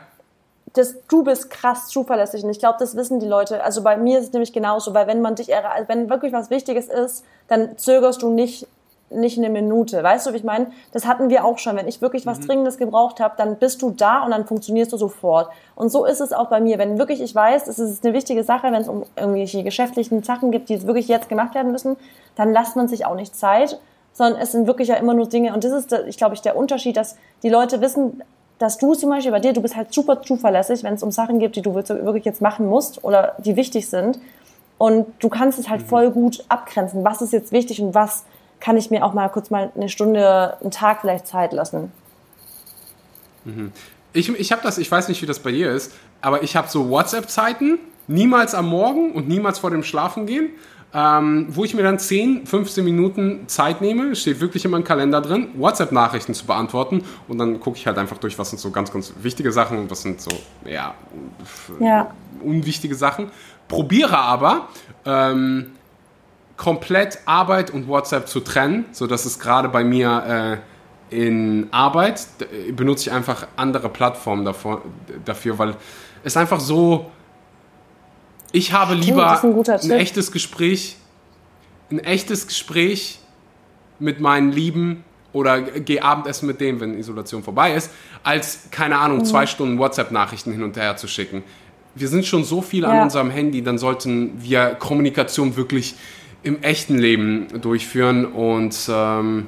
[0.75, 3.63] Das, du bist krass zuverlässig und ich glaube, das wissen die Leute.
[3.65, 5.49] Also bei mir ist es nämlich genauso, weil wenn man dich,
[5.89, 8.67] wenn wirklich was Wichtiges ist, dann zögerst du nicht
[9.13, 10.05] nicht eine Minute.
[10.05, 10.69] Weißt du, wie ich meine?
[10.93, 11.77] Das hatten wir auch schon.
[11.77, 12.47] Wenn ich wirklich was mhm.
[12.47, 15.51] Dringendes gebraucht habe, dann bist du da und dann funktionierst du sofort.
[15.75, 16.79] Und so ist es auch bei mir.
[16.79, 20.53] Wenn wirklich ich weiß, es ist eine wichtige Sache, wenn es um irgendwelche geschäftlichen Sachen
[20.53, 21.97] gibt, die wirklich jetzt gemacht werden müssen,
[22.37, 23.81] dann lässt man sich auch nicht Zeit
[24.13, 25.55] sondern es sind wirklich ja immer nur Dinge.
[25.55, 28.23] Und das ist, ich glaube, ich der Unterschied, dass die Leute wissen,
[28.61, 31.39] dass du zum Beispiel bei dir, du bist halt super zuverlässig, wenn es um Sachen
[31.39, 34.21] geht, die du wirklich jetzt machen musst oder die wichtig sind.
[34.77, 35.87] Und du kannst es halt mhm.
[35.87, 37.03] voll gut abgrenzen.
[37.03, 38.25] Was ist jetzt wichtig und was
[38.61, 41.91] kann ich mir auch mal kurz mal eine Stunde, einen Tag vielleicht Zeit lassen.
[43.47, 43.73] Mhm.
[44.13, 46.69] Ich, ich habe das, ich weiß nicht, wie das bei dir ist, aber ich habe
[46.69, 50.51] so WhatsApp-Zeiten, niemals am Morgen und niemals vor dem Schlafengehen
[50.93, 55.21] ähm, wo ich mir dann 10, 15 Minuten Zeit nehme, steht wirklich in meinem Kalender
[55.21, 58.93] drin, WhatsApp-Nachrichten zu beantworten und dann gucke ich halt einfach durch, was sind so ganz,
[58.93, 60.31] ganz wichtige Sachen und was sind so,
[60.65, 60.95] ja,
[61.79, 62.11] ja.
[62.43, 63.31] unwichtige Sachen.
[63.69, 64.69] Probiere aber,
[65.05, 65.73] ähm,
[66.57, 70.61] komplett Arbeit und WhatsApp zu trennen, sodass es gerade bei mir
[71.09, 72.27] in Arbeit
[72.75, 74.83] benutze ich einfach andere Plattformen davor,
[75.25, 75.75] dafür, weil
[76.23, 77.11] es einfach so,
[78.53, 80.97] ich habe lieber ein, ein echtes Gespräch,
[81.91, 83.19] ein echtes Gespräch
[83.99, 87.91] mit meinen Lieben oder gehe Abendessen mit dem, wenn Isolation vorbei ist,
[88.23, 89.25] als, keine Ahnung, mhm.
[89.25, 91.43] zwei Stunden WhatsApp-Nachrichten hin und her zu schicken.
[91.95, 92.89] Wir sind schon so viel ja.
[92.89, 95.95] an unserem Handy, dann sollten wir Kommunikation wirklich
[96.43, 99.47] im echten Leben durchführen und ähm,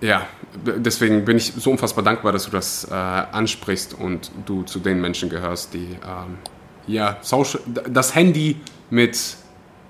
[0.00, 0.26] ja,
[0.64, 5.00] deswegen bin ich so unfassbar dankbar, dass du das äh, ansprichst und du zu den
[5.00, 6.38] Menschen gehörst, die ähm,
[6.86, 8.56] ja, Social, das Handy
[8.90, 9.36] mit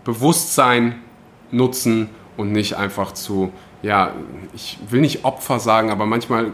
[0.05, 1.03] Bewusstsein
[1.51, 3.53] nutzen und nicht einfach zu,
[3.83, 4.13] ja,
[4.55, 6.53] ich will nicht Opfer sagen, aber manchmal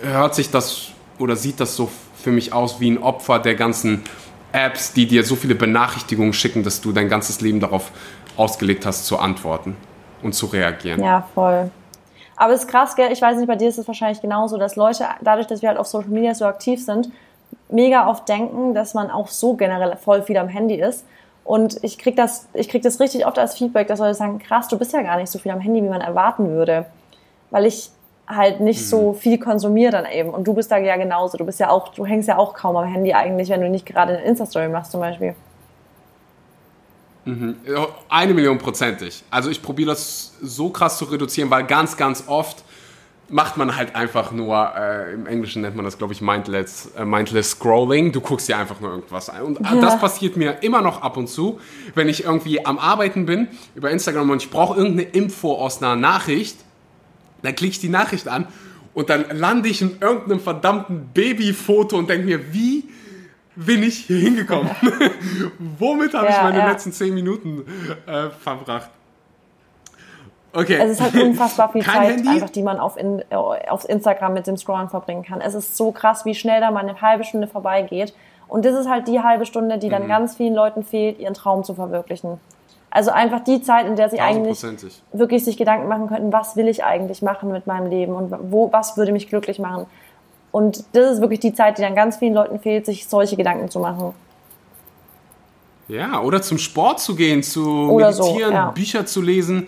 [0.00, 4.02] hört sich das oder sieht das so für mich aus wie ein Opfer der ganzen
[4.52, 7.90] Apps, die dir so viele Benachrichtigungen schicken, dass du dein ganzes Leben darauf
[8.36, 9.76] ausgelegt hast, zu antworten
[10.22, 11.02] und zu reagieren.
[11.02, 11.70] Ja, voll.
[12.36, 13.12] Aber es ist krass, gell?
[13.12, 15.78] ich weiß nicht, bei dir ist es wahrscheinlich genauso, dass Leute, dadurch, dass wir halt
[15.78, 17.10] auf Social Media so aktiv sind,
[17.68, 21.04] mega oft denken, dass man auch so generell voll viel am Handy ist.
[21.44, 24.68] Und ich krieg das, ich krieg das richtig oft als Feedback, dass Leute sagen, krass,
[24.68, 26.86] du bist ja gar nicht so viel am Handy, wie man erwarten würde.
[27.50, 27.90] Weil ich
[28.26, 28.84] halt nicht mhm.
[28.84, 30.30] so viel konsumiere dann eben.
[30.30, 31.36] Und du bist da ja genauso.
[31.36, 33.84] Du bist ja auch, du hängst ja auch kaum am Handy eigentlich, wenn du nicht
[33.84, 35.34] gerade eine Insta-Story machst zum Beispiel.
[37.24, 37.56] Mhm.
[38.08, 39.22] Eine Million prozentig.
[39.30, 42.64] Also ich probiere das so krass zu reduzieren, weil ganz, ganz oft
[43.28, 47.04] macht man halt einfach nur, äh, im Englischen nennt man das, glaube ich, mindless, äh,
[47.04, 48.12] mindless Scrolling.
[48.12, 49.42] Du guckst dir einfach nur irgendwas ein.
[49.42, 49.80] Und ja.
[49.80, 51.58] das passiert mir immer noch ab und zu,
[51.94, 55.96] wenn ich irgendwie am Arbeiten bin über Instagram und ich brauche irgendeine Info aus einer
[55.96, 56.58] Nachricht,
[57.42, 58.46] dann klicke ich die Nachricht an
[58.94, 62.84] und dann lande ich in irgendeinem verdammten Babyfoto und denke mir, wie
[63.56, 64.70] bin ich hier hingekommen?
[65.78, 66.70] Womit habe ja, ich meine ja.
[66.70, 67.64] letzten zehn Minuten
[68.06, 68.90] äh, verbracht?
[70.54, 70.78] Okay.
[70.80, 72.28] Es ist halt unfassbar viel Kein Zeit, Handy?
[72.28, 75.40] einfach, die man auf, in, äh, auf Instagram mit dem Scrollen verbringen kann.
[75.40, 78.14] Es ist so krass, wie schnell da mal eine halbe Stunde vorbeigeht.
[78.46, 80.08] Und das ist halt die halbe Stunde, die dann mhm.
[80.08, 82.38] ganz vielen Leuten fehlt, ihren Traum zu verwirklichen.
[82.90, 84.62] Also einfach die Zeit, in der sie eigentlich
[85.12, 88.72] wirklich sich Gedanken machen könnten, was will ich eigentlich machen mit meinem Leben und wo,
[88.72, 89.86] was würde mich glücklich machen.
[90.52, 93.68] Und das ist wirklich die Zeit, die dann ganz vielen Leuten fehlt, sich solche Gedanken
[93.68, 94.14] zu machen.
[95.88, 98.70] Ja, oder zum Sport zu gehen, zu oder meditieren, so, ja.
[98.70, 99.66] Bücher zu lesen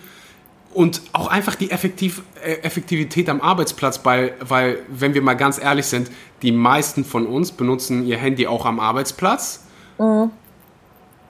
[0.77, 5.59] und auch einfach die Effektiv äh, Effektivität am Arbeitsplatz, weil, weil, wenn wir mal ganz
[5.59, 6.11] ehrlich sind,
[6.43, 9.65] die meisten von uns benutzen ihr Handy auch am Arbeitsplatz.
[9.99, 10.31] Mhm.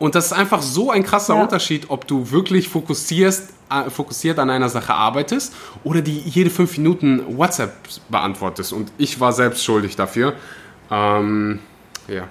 [0.00, 1.42] Und das ist einfach so ein krasser ja.
[1.42, 5.54] Unterschied, ob du wirklich fokussierst, äh, fokussiert an einer Sache arbeitest
[5.84, 7.72] oder die jede fünf Minuten WhatsApp
[8.08, 8.72] beantwortest.
[8.72, 10.34] Und ich war selbst schuldig dafür.
[10.90, 11.60] Ähm,
[12.08, 12.24] ja.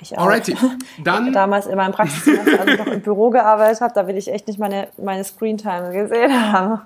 [0.00, 0.22] Ich auch.
[0.22, 0.56] Alrighty.
[1.04, 4.32] Dann Damals in meinem Praxissemester, als ich noch im Büro gearbeitet habe, da will ich
[4.32, 6.80] echt nicht meine, meine Screentime gesehen haben.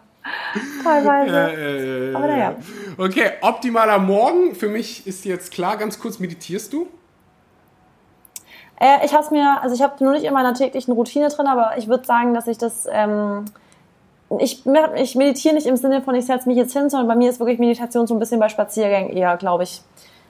[0.83, 2.11] Teilweise.
[2.12, 2.55] Ja, Aber naja.
[2.96, 4.55] Okay, optimaler Morgen.
[4.55, 6.87] Für mich ist jetzt klar, ganz kurz, meditierst du?
[8.81, 11.77] Äh, ich habe mir, also ich habe nur nicht in meiner täglichen Routine drin, aber
[11.77, 13.44] ich würde sagen, dass ich das, ähm,
[14.38, 14.64] ich,
[14.96, 17.38] ich meditiere nicht im Sinne von, ich setze mich jetzt hin, sondern bei mir ist
[17.38, 19.83] wirklich Meditation so ein bisschen bei Spaziergängen eher, glaube ich,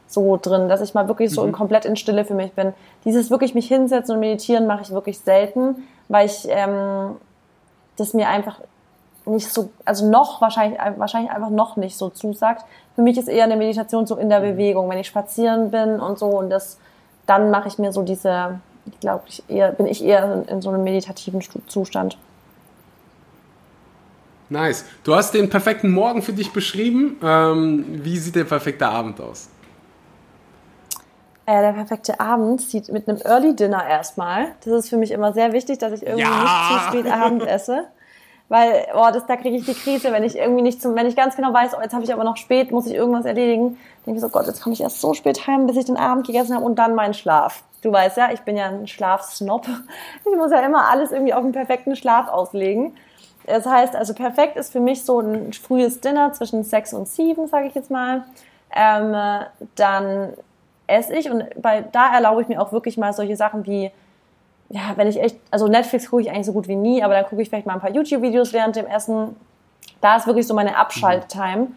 [0.07, 1.53] so drin, dass ich mal wirklich so mhm.
[1.53, 2.73] komplett in Stille für mich bin.
[3.05, 7.17] Dieses wirklich mich hinsetzen und meditieren mache ich wirklich selten, weil ich ähm,
[7.97, 8.61] das mir einfach
[9.27, 12.65] nicht so, also noch wahrscheinlich, wahrscheinlich einfach noch nicht so zusagt.
[12.95, 14.53] Für mich ist eher eine Meditation so in der mhm.
[14.53, 16.79] Bewegung, wenn ich spazieren bin und so und das
[17.27, 20.71] dann mache ich mir so diese, ich glaube, ich eher, bin ich eher in so
[20.71, 22.19] einem meditativen Zustand.
[24.51, 24.85] Nice.
[25.05, 27.17] Du hast den perfekten Morgen für dich beschrieben.
[27.23, 29.49] Ähm, wie sieht der perfekte Abend aus?
[31.47, 34.49] Äh, der perfekte Abend sieht mit einem Early Dinner erstmal.
[34.65, 36.43] Das ist für mich immer sehr wichtig, dass ich irgendwie ja.
[36.43, 37.85] nicht zu spät Abend esse.
[38.49, 41.17] Weil, boah, das, da kriege ich die Krise, wenn ich irgendwie nicht zum, wenn ich
[41.17, 44.19] ganz genau weiß, oh, jetzt habe ich aber noch spät, muss ich irgendwas erledigen, denke
[44.19, 46.55] ich so, Gott, jetzt komme ich erst so spät heim, bis ich den Abend gegessen
[46.55, 47.63] habe und dann meinen Schlaf.
[47.81, 49.67] Du weißt ja, ich bin ja ein Schlafsnob.
[50.31, 52.97] Ich muss ja immer alles irgendwie auf einen perfekten Schlaf auslegen.
[53.47, 57.47] Das heißt, also perfekt ist für mich so ein frühes Dinner zwischen sechs und sieben,
[57.47, 58.25] sage ich jetzt mal.
[58.75, 59.15] Ähm,
[59.77, 60.33] dann
[60.87, 63.91] esse ich und bei, da erlaube ich mir auch wirklich mal solche Sachen wie
[64.71, 67.25] ja, wenn ich echt, also Netflix gucke ich eigentlich so gut wie nie, aber dann
[67.27, 69.37] gucke ich vielleicht mal ein paar YouTube-Videos während dem Essen.
[70.01, 71.69] Da ist wirklich so meine Abschalttime.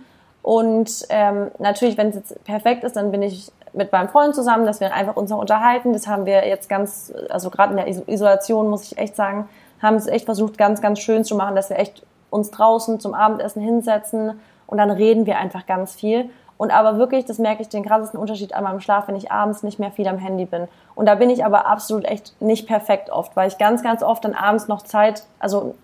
[0.41, 4.65] Und ähm, natürlich, wenn es jetzt perfekt ist, dann bin ich mit meinem Freund zusammen,
[4.65, 5.93] dass wir einfach uns noch unterhalten.
[5.93, 9.49] Das haben wir jetzt ganz, also gerade in der Isolation, muss ich echt sagen,
[9.81, 13.13] haben es echt versucht, ganz, ganz schön zu machen, dass wir echt uns draußen zum
[13.13, 16.29] Abendessen hinsetzen und dann reden wir einfach ganz viel.
[16.57, 19.61] Und aber wirklich, das merke ich den krassesten Unterschied an meinem Schlaf, wenn ich abends
[19.63, 20.67] nicht mehr viel am Handy bin.
[20.95, 24.25] Und da bin ich aber absolut echt nicht perfekt oft, weil ich ganz, ganz oft
[24.25, 25.75] dann abends noch Zeit, also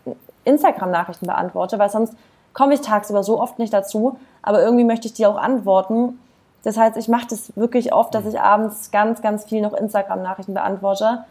[0.45, 2.15] Instagram-Nachrichten beantworte, weil sonst
[2.53, 6.19] komme ich tagsüber so oft nicht dazu, aber irgendwie möchte ich die auch antworten.
[6.63, 10.53] Das heißt, ich mache das wirklich oft, dass ich abends ganz, ganz viel noch Instagram-Nachrichten
[10.53, 11.25] beantworte.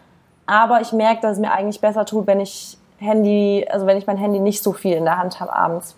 [0.47, 4.07] Aber ich merke, dass es mir eigentlich besser tut, wenn ich Handy, also wenn ich
[4.07, 5.97] mein Handy nicht so viel in der Hand habe abends.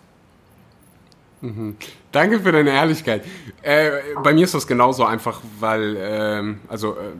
[1.41, 1.75] Mhm.
[2.11, 3.23] Danke für deine Ehrlichkeit.
[3.61, 3.91] Äh,
[4.23, 7.11] bei mir ist das genauso einfach, weil ähm, also äh,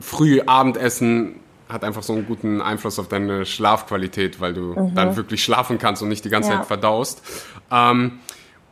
[0.00, 4.94] früh Abendessen hat einfach so einen guten Einfluss auf deine Schlafqualität, weil du mhm.
[4.94, 6.58] dann wirklich schlafen kannst und nicht die ganze ja.
[6.58, 7.22] Zeit verdaust.
[7.70, 8.20] Ähm,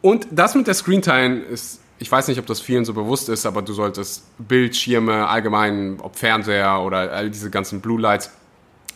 [0.01, 3.47] und das mit der Screentime ist, ich weiß nicht, ob das vielen so bewusst ist,
[3.47, 8.31] aber du solltest Bildschirme allgemein, ob Fernseher oder all diese ganzen Blue Lights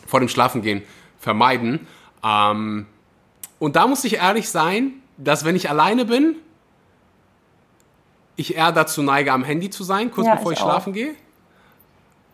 [0.07, 0.83] vor dem Schlafengehen
[1.19, 1.87] vermeiden.
[2.25, 2.87] Ähm,
[3.59, 6.37] und da muss ich ehrlich sein, dass wenn ich alleine bin,
[8.37, 11.15] ich eher dazu neige, am Handy zu sein, kurz ja, bevor ich, ich schlafen gehe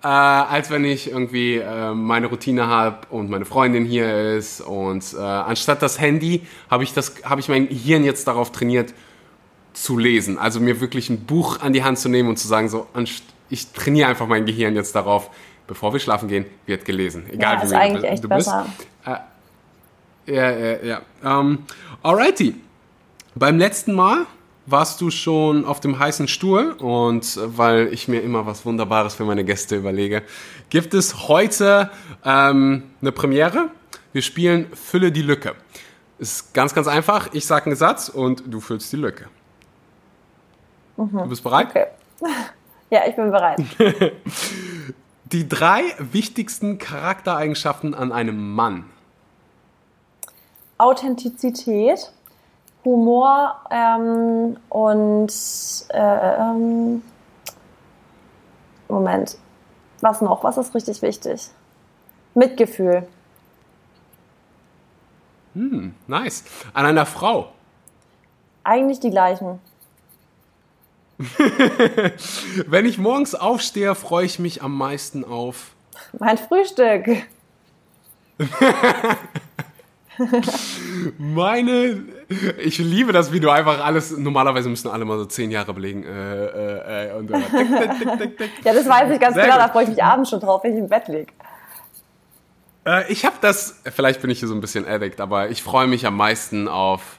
[0.04, 4.60] äh, als wenn ich irgendwie äh, meine Routine habe und meine Freundin hier ist.
[4.60, 8.92] Und äh, anstatt das Handy habe ich, das, hab ich mein Hirn jetzt darauf trainiert,
[9.72, 10.38] zu lesen.
[10.38, 12.86] Also mir wirklich ein Buch an die Hand zu nehmen und zu sagen, so,
[13.48, 15.30] ich trainiere einfach mein Gehirn jetzt darauf,
[15.66, 17.24] bevor wir schlafen gehen, wird gelesen.
[17.30, 18.46] Egal ja, wie ist eigentlich du, echt du bist.
[18.46, 18.66] Besser.
[20.26, 21.00] Äh, ja, ja, ja.
[21.22, 21.58] Um, ähm,
[22.02, 22.54] alrighty.
[23.36, 24.26] Beim letzten Mal
[24.66, 29.14] warst du schon auf dem heißen Stuhl und äh, weil ich mir immer was Wunderbares
[29.14, 30.22] für meine Gäste überlege,
[30.70, 31.90] gibt es heute
[32.24, 33.70] ähm, eine Premiere.
[34.12, 35.56] Wir spielen Fülle die Lücke.
[36.18, 37.30] Ist ganz, ganz einfach.
[37.32, 39.26] Ich sage einen Satz und du füllst die Lücke.
[40.96, 41.10] Mhm.
[41.10, 41.68] Du bist bereit?
[41.70, 41.86] Okay.
[42.90, 43.60] Ja, ich bin bereit.
[45.24, 48.84] die drei wichtigsten Charaktereigenschaften an einem Mann.
[50.78, 52.12] Authentizität.
[52.84, 55.32] Humor ähm, und
[55.88, 57.02] äh, ähm,
[58.88, 59.38] Moment,
[60.00, 60.44] was noch?
[60.44, 61.50] Was ist richtig wichtig?
[62.34, 63.06] Mitgefühl.
[65.54, 66.44] Hm, nice.
[66.72, 67.52] An einer Frau.
[68.64, 69.60] Eigentlich die gleichen.
[72.66, 75.72] Wenn ich morgens aufstehe, freue ich mich am meisten auf.
[76.18, 77.08] Mein Frühstück.
[81.18, 82.04] Meine,
[82.58, 86.04] ich liebe das, wie du einfach alles, normalerweise müssen alle mal so zehn Jahre belegen.
[86.04, 89.56] Äh, äh, äh und, dick, dick, dick, dick, ja, das weiß ich ganz Sehr genau,
[89.56, 89.64] gut.
[89.64, 91.32] da freue ich mich abends schon drauf, wenn ich im Bett liege.
[92.86, 95.86] Äh, ich habe das, vielleicht bin ich hier so ein bisschen addict, aber ich freue
[95.86, 97.18] mich am meisten auf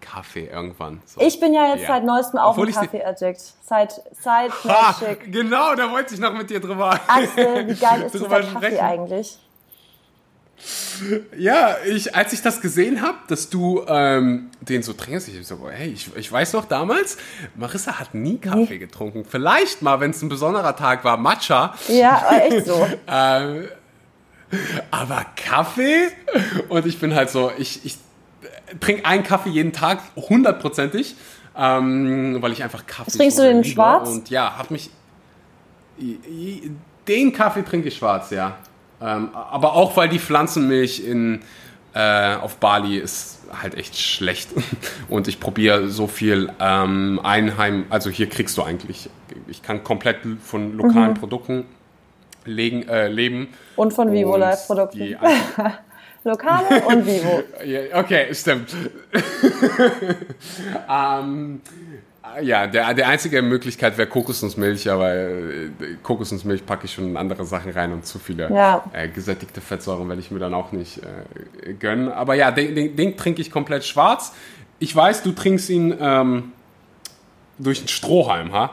[0.00, 1.02] Kaffee irgendwann.
[1.06, 1.20] So.
[1.20, 1.94] Ich bin ja jetzt yeah.
[1.94, 3.40] seit neuestem auch ein Kaffee-Addict.
[3.62, 4.94] Seit, seit ha,
[5.26, 9.38] Genau, da wollte ich noch mit dir drüber Axel, wie geil ist dieser Kaffee eigentlich?
[11.36, 15.68] Ja, ich, als ich das gesehen habe, dass du ähm, den so trinkst, ich so,
[15.68, 17.16] hey, ich, ich weiß noch damals,
[17.54, 19.24] Marissa hat nie Kaffee getrunken.
[19.28, 21.74] Vielleicht mal, wenn es ein besonderer Tag war, Matcha.
[21.88, 22.86] Ja, echt so.
[23.08, 23.68] ähm,
[24.90, 26.08] aber Kaffee?
[26.68, 27.98] Und ich bin halt so, ich, ich
[28.80, 31.16] trinke einen Kaffee jeden Tag, hundertprozentig,
[31.56, 34.08] ähm, weil ich einfach Kaffee Was Trinkst du den schwarz?
[34.08, 34.90] Und ja, hab mich.
[37.06, 38.56] Den Kaffee trinke ich schwarz, ja.
[39.04, 41.42] Ähm, aber auch, weil die Pflanzenmilch in,
[41.94, 44.48] äh, auf Bali ist halt echt schlecht.
[45.08, 49.10] Und ich probiere so viel ähm, Einheim, also hier kriegst du eigentlich,
[49.46, 51.14] ich kann komplett von lokalen mhm.
[51.14, 51.66] Produkten
[52.46, 53.48] legen, äh, leben.
[53.76, 55.16] Und von Vivo Live Produkten.
[56.26, 57.42] Lokale und Vivo.
[57.98, 58.74] okay, stimmt.
[60.90, 61.60] ähm,
[62.40, 65.70] ja, der, der einzige Möglichkeit wäre Kokosnussmilch, aber äh,
[66.02, 68.84] Kokosnussmilch packe ich schon in andere Sachen rein und zu viele ja.
[68.92, 72.10] äh, gesättigte Fettsäuren werde ich mir dann auch nicht äh, gönnen.
[72.10, 74.32] Aber ja, den, den, den, trinke ich komplett schwarz.
[74.78, 76.52] Ich weiß, du trinkst ihn ähm,
[77.58, 78.70] durch einen Strohhalm, ha?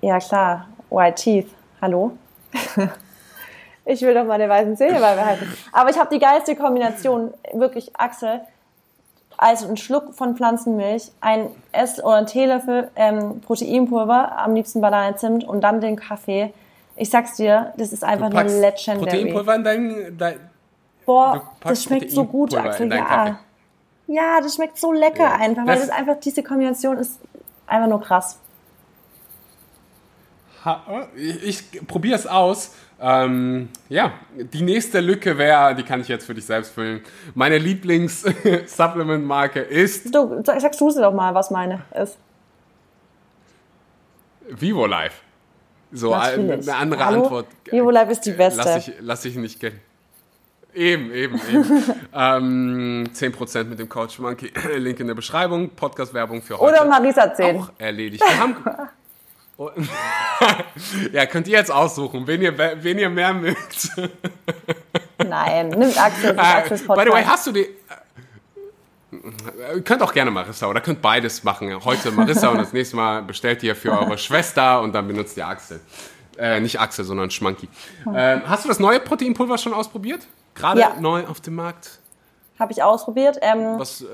[0.00, 0.68] Ja, klar.
[0.90, 1.48] White Teeth.
[1.80, 2.16] Hallo?
[3.84, 5.50] ich will doch meine weißen Zähne beibehalten.
[5.72, 8.42] Aber ich habe die geilste Kombination, wirklich, Axel
[9.42, 15.16] also ein Schluck von Pflanzenmilch, ein Ess- oder ein Teelöffel ähm, Proteinpulver, am liebsten Banane
[15.16, 16.54] Zimt und dann den Kaffee.
[16.94, 18.98] Ich sag's dir, das ist einfach nur legendary.
[18.98, 20.40] Proteinpulver in dein, dein
[21.04, 22.92] Boah, das schmeckt so gut, Axel.
[22.92, 23.04] Ja.
[23.04, 23.36] Kaffee.
[24.06, 25.32] ja, das schmeckt so lecker ja.
[25.32, 27.18] einfach, weil das, das einfach diese Kombination ist
[27.66, 28.38] einfach nur krass.
[31.16, 32.74] Ich, probiere es aus.
[33.00, 37.02] Ähm, ja, die nächste Lücke wäre, die kann ich jetzt für dich selbst füllen.
[37.34, 40.14] Meine Lieblings-Supplement-Marke ist.
[40.14, 42.16] Du, sagst du sie doch mal, was meine ist.
[44.48, 45.16] Vivo Life.
[45.90, 46.68] So Natürlich.
[46.68, 47.22] eine andere Hallo?
[47.24, 47.46] Antwort.
[47.70, 48.62] Vivo Life ist die beste.
[48.64, 49.80] Lass ich, lass ich nicht gehen.
[50.74, 51.84] Eben, eben, eben.
[52.14, 54.50] ähm, 10% mit dem Coach Monkey.
[54.78, 55.70] Link in der Beschreibung.
[55.70, 56.76] Podcast-Werbung für heute.
[56.76, 57.56] Oder Marisa 10.
[57.56, 58.24] Auch erledigt.
[58.26, 58.56] Wir haben,
[61.12, 63.90] ja, könnt ihr jetzt aussuchen, wen ihr, wen ihr mehr mögt.
[65.18, 67.04] Nein, nimmt Axel, uh, Axels Podcast.
[67.04, 67.66] By the way, hast du die...
[69.84, 71.84] könnt auch gerne Marissa oder könnt beides machen.
[71.84, 75.46] Heute Marissa und das nächste Mal bestellt ihr für eure Schwester und dann benutzt ihr
[75.46, 75.80] Axel.
[76.38, 77.68] Äh, nicht Axel, sondern Schmanky.
[78.12, 80.26] Äh, hast du das neue Proteinpulver schon ausprobiert?
[80.54, 80.96] Gerade ja.
[80.98, 82.00] neu auf dem Markt?
[82.58, 83.38] Habe ich ausprobiert.
[83.42, 84.06] Ähm, Was, äh,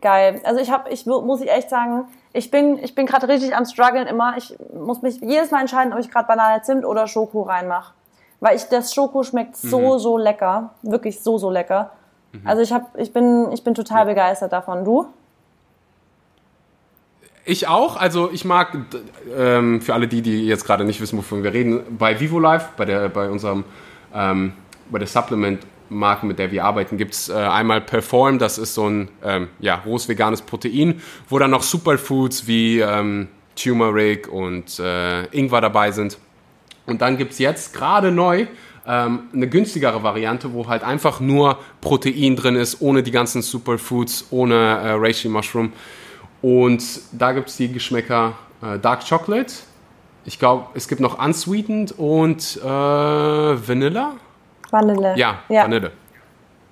[0.00, 0.40] geil.
[0.44, 3.64] Also ich habe, ich muss ich echt sagen, ich bin, ich bin gerade richtig am
[3.64, 4.36] struggeln immer.
[4.36, 7.94] Ich muss mich jedes Mal entscheiden, ob ich gerade Banane Zimt oder Schoko reinmache.
[8.40, 9.98] Weil ich, das Schoko schmeckt so, mhm.
[9.98, 10.74] so lecker.
[10.82, 11.92] Wirklich so, so lecker.
[12.32, 12.42] Mhm.
[12.44, 14.04] Also ich hab, ich bin, ich bin total ja.
[14.04, 14.84] begeistert davon.
[14.84, 15.06] Du?
[17.44, 17.96] Ich auch.
[17.96, 18.76] Also ich mag,
[19.36, 22.70] ähm, für alle die, die jetzt gerade nicht wissen, wovon wir reden, bei Vivo Life,
[22.76, 23.64] bei, der, bei unserem,
[24.14, 24.52] ähm,
[24.90, 25.08] bei der
[25.88, 29.48] Supplement-Marke, mit der wir arbeiten, gibt es äh, einmal Perform, das ist so ein ähm,
[29.58, 35.90] ja, rohes veganes Protein, wo dann noch Superfoods wie ähm, Turmeric und äh, Ingwer dabei
[35.90, 36.18] sind.
[36.86, 38.46] Und dann gibt es jetzt gerade neu
[38.86, 44.26] ähm, eine günstigere Variante, wo halt einfach nur Protein drin ist, ohne die ganzen Superfoods,
[44.30, 45.72] ohne äh, Reishi Mushroom.
[46.42, 49.52] Und da gibt es die Geschmäcker äh, Dark Chocolate.
[50.24, 54.16] Ich glaube, es gibt noch Unsweetened und äh, Vanilla.
[54.76, 55.14] Vanille.
[55.16, 55.64] Ja, ja.
[55.64, 55.92] Vanille.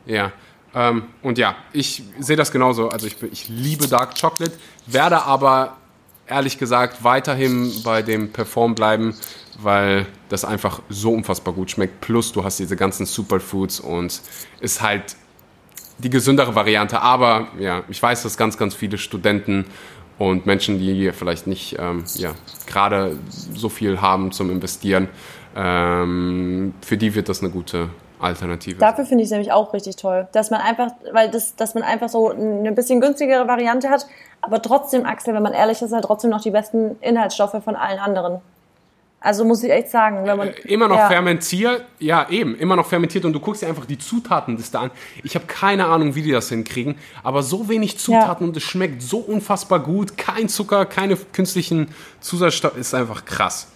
[0.06, 0.32] Ja.
[0.74, 2.88] Ähm, und ja, ich sehe das genauso.
[2.88, 4.52] Also ich, ich liebe Dark Chocolate,
[4.86, 5.76] werde aber
[6.26, 9.14] ehrlich gesagt weiterhin bei dem Perform bleiben,
[9.58, 12.00] weil das einfach so unfassbar gut schmeckt.
[12.00, 14.20] Plus du hast diese ganzen Superfoods und
[14.60, 15.16] ist halt
[15.98, 17.00] die gesündere Variante.
[17.00, 19.66] Aber ja, ich weiß, dass ganz, ganz viele Studenten
[20.18, 22.34] und Menschen, die vielleicht nicht ähm, ja,
[22.66, 23.16] gerade
[23.54, 25.08] so viel haben zum Investieren,
[25.54, 27.90] ähm, für die wird das eine gute
[28.20, 28.78] Alternative.
[28.78, 31.82] Dafür finde ich es nämlich auch richtig toll, dass man einfach, weil das, dass man
[31.82, 34.06] einfach so eine bisschen günstigere Variante hat,
[34.40, 37.98] aber trotzdem, Axel, wenn man ehrlich ist, halt trotzdem noch die besten Inhaltsstoffe von allen
[37.98, 38.40] anderen.
[39.24, 40.48] Also muss ich echt sagen, wenn man.
[40.48, 41.08] Äh, immer noch ja.
[41.08, 44.90] fermentiert, ja, eben, immer noch fermentiert und du guckst dir einfach die Zutatenliste an.
[45.22, 48.48] Ich habe keine Ahnung, wie die das hinkriegen, aber so wenig Zutaten ja.
[48.48, 50.18] und es schmeckt so unfassbar gut.
[50.18, 51.88] Kein Zucker, keine künstlichen
[52.20, 53.68] Zusatzstoffe, ist einfach krass.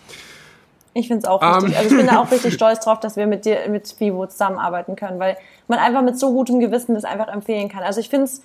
[0.98, 1.62] Ich finde es auch richtig.
[1.62, 1.70] Um.
[1.70, 1.76] Ähm.
[1.76, 4.96] Also ich bin da auch richtig stolz drauf, dass wir mit dir, mit Vivo zusammenarbeiten
[4.96, 5.36] können, weil
[5.68, 7.82] man einfach mit so gutem Gewissen das einfach empfehlen kann.
[7.82, 8.42] Also ich finde es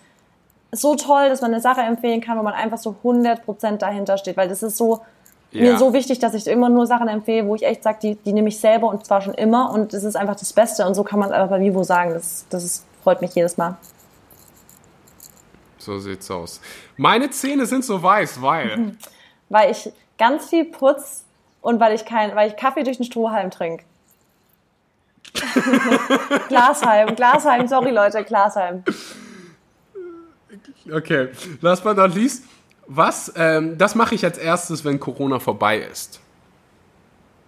[0.72, 4.38] so toll, dass man eine Sache empfehlen kann, wo man einfach so 100% dahinter steht,
[4.38, 5.02] weil das ist so,
[5.52, 5.62] ja.
[5.62, 8.34] mir so wichtig, dass ich immer nur Sachen empfehle, wo ich echt sage, die, die
[8.34, 11.04] nehme ich selber und zwar schon immer und das ist einfach das Beste und so
[11.04, 12.14] kann man es einfach bei Vivo sagen.
[12.14, 13.78] Das, das ist, freut mich jedes Mal.
[15.78, 16.62] So sieht's aus.
[16.98, 18.96] Meine Zähne sind so weiß, weil.
[19.50, 21.24] weil ich ganz viel putz
[21.64, 23.86] und weil ich kein, weil ich Kaffee durch den Strohhalm trinke.
[26.50, 28.84] Glashalm, Glashalm, sorry Leute, Glashalm.
[30.94, 31.30] Okay,
[31.62, 32.44] last but not least,
[32.86, 36.20] was, ähm, das mache ich als erstes, wenn Corona vorbei ist.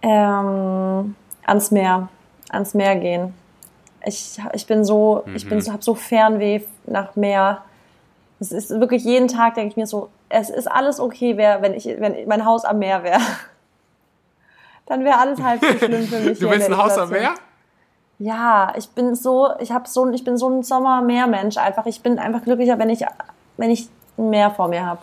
[0.00, 1.14] Ähm,
[1.44, 2.08] ans Meer,
[2.48, 3.34] ans Meer gehen.
[4.04, 5.36] Ich, ich bin so, mhm.
[5.36, 7.62] ich bin so, habe so Fernweh nach Meer.
[8.40, 11.74] Es ist wirklich jeden Tag denke ich mir so, es ist alles okay, wär, wenn
[11.74, 13.20] ich, wenn mein Haus am Meer wäre.
[14.86, 16.38] Dann wäre alles halb so schlimm für mich.
[16.40, 17.34] du willst ein Haus am Meer?
[18.18, 21.86] Ja, ich bin so, ich habe so, ich bin so ein Sommer-Meer-Mensch einfach.
[21.86, 23.04] Ich bin einfach glücklicher, wenn ich,
[23.56, 25.00] wenn ich ein Meer vor mir habe.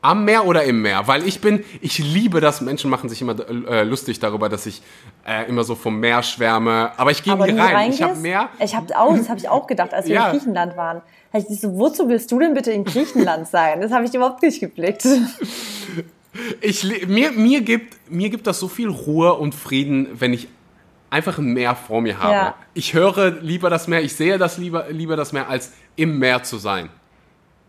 [0.00, 1.06] Am Meer oder im Meer?
[1.06, 2.60] Weil ich bin, ich liebe das.
[2.60, 3.34] Menschen machen sich immer
[3.68, 4.80] äh, lustig darüber, dass ich
[5.26, 6.92] äh, immer so vom Meer schwärme.
[6.96, 7.74] Aber ich gehe nie rein.
[7.74, 8.00] Reingehst?
[8.00, 8.48] Ich habe Meer.
[8.60, 10.26] Ich habe auch, das habe ich auch gedacht, als wir ja.
[10.26, 11.02] in Griechenland waren.
[11.32, 13.80] Da ich so, wozu willst du denn bitte in Griechenland sein?
[13.80, 15.04] Das habe ich überhaupt nicht geblickt.
[16.60, 20.48] Ich, mir, mir, gibt, mir gibt das so viel Ruhe und Frieden, wenn ich
[21.10, 22.32] einfach ein Meer vor mir habe.
[22.32, 22.54] Ja.
[22.74, 26.42] Ich höre lieber das Meer, ich sehe das lieber, lieber das Meer, als im Meer
[26.42, 26.90] zu sein.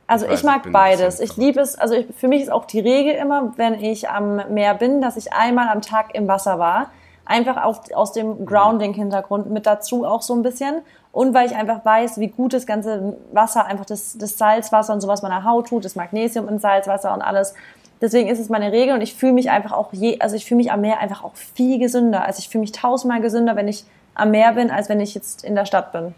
[0.07, 1.19] Also ich, ich mag ich beides.
[1.19, 4.41] Ich liebe es, also ich, für mich ist auch die Regel immer, wenn ich am
[4.51, 6.89] Meer bin, dass ich einmal am Tag im Wasser war.
[7.25, 10.81] Einfach auf, aus dem Grounding-Hintergrund mit dazu auch so ein bisschen.
[11.11, 15.01] Und weil ich einfach weiß, wie gut das ganze Wasser, einfach das, das Salzwasser und
[15.01, 17.53] sowas meiner Haut tut, das Magnesium im Salzwasser und alles.
[18.01, 20.57] Deswegen ist es meine Regel und ich fühle mich einfach auch je, also ich fühle
[20.57, 22.25] mich am Meer einfach auch viel gesünder.
[22.25, 23.83] Also ich fühle mich tausendmal gesünder, wenn ich
[24.13, 26.13] am Meer bin, als wenn ich jetzt in der Stadt bin.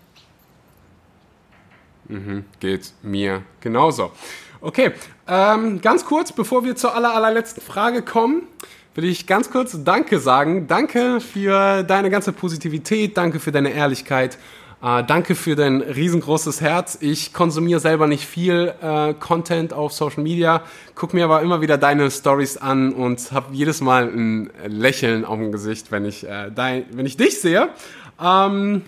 [2.07, 4.11] Mhm, geht mir genauso.
[4.59, 4.91] Okay,
[5.27, 8.43] ähm, ganz kurz, bevor wir zur aller, allerletzten Frage kommen,
[8.93, 10.67] will ich ganz kurz Danke sagen.
[10.67, 14.37] Danke für deine ganze Positivität, danke für deine Ehrlichkeit.
[14.83, 16.97] Äh, danke für dein riesengroßes Herz.
[17.01, 20.63] Ich konsumiere selber nicht viel äh, Content auf Social Media,
[20.95, 25.37] gucke mir aber immer wieder deine Stories an und habe jedes Mal ein Lächeln auf
[25.37, 27.69] dem Gesicht, wenn ich, äh, dein, wenn ich dich sehe.
[28.19, 28.81] Ähm,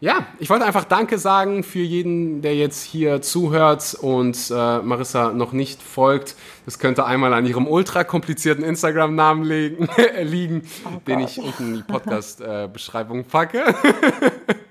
[0.00, 5.32] ja, ich wollte einfach Danke sagen für jeden, der jetzt hier zuhört und äh, Marissa
[5.32, 6.34] noch nicht folgt.
[6.66, 9.44] Das könnte einmal an ihrem ultra komplizierten Instagram-Namen
[10.22, 13.62] liegen, oh den ich unten in die Podcast-Beschreibung packe.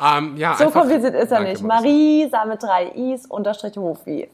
[0.00, 1.62] Ähm, ja, so einfach, kompliziert ist er nicht.
[1.62, 4.28] Marisa mit drei Is unterstrich Hofi.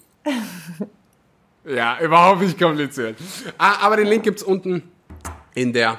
[1.64, 3.16] ja, überhaupt nicht kompliziert.
[3.56, 4.82] Ah, aber den Link gibt es unten
[5.54, 5.98] in der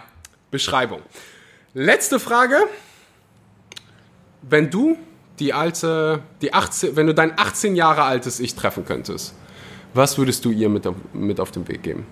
[0.52, 1.02] Beschreibung.
[1.74, 2.56] Letzte Frage.
[4.42, 4.98] Wenn du
[5.40, 9.34] die alte, die 18, wenn du dein 18 Jahre altes Ich treffen könntest,
[9.94, 12.06] was würdest du ihr mit, mit auf den Weg geben?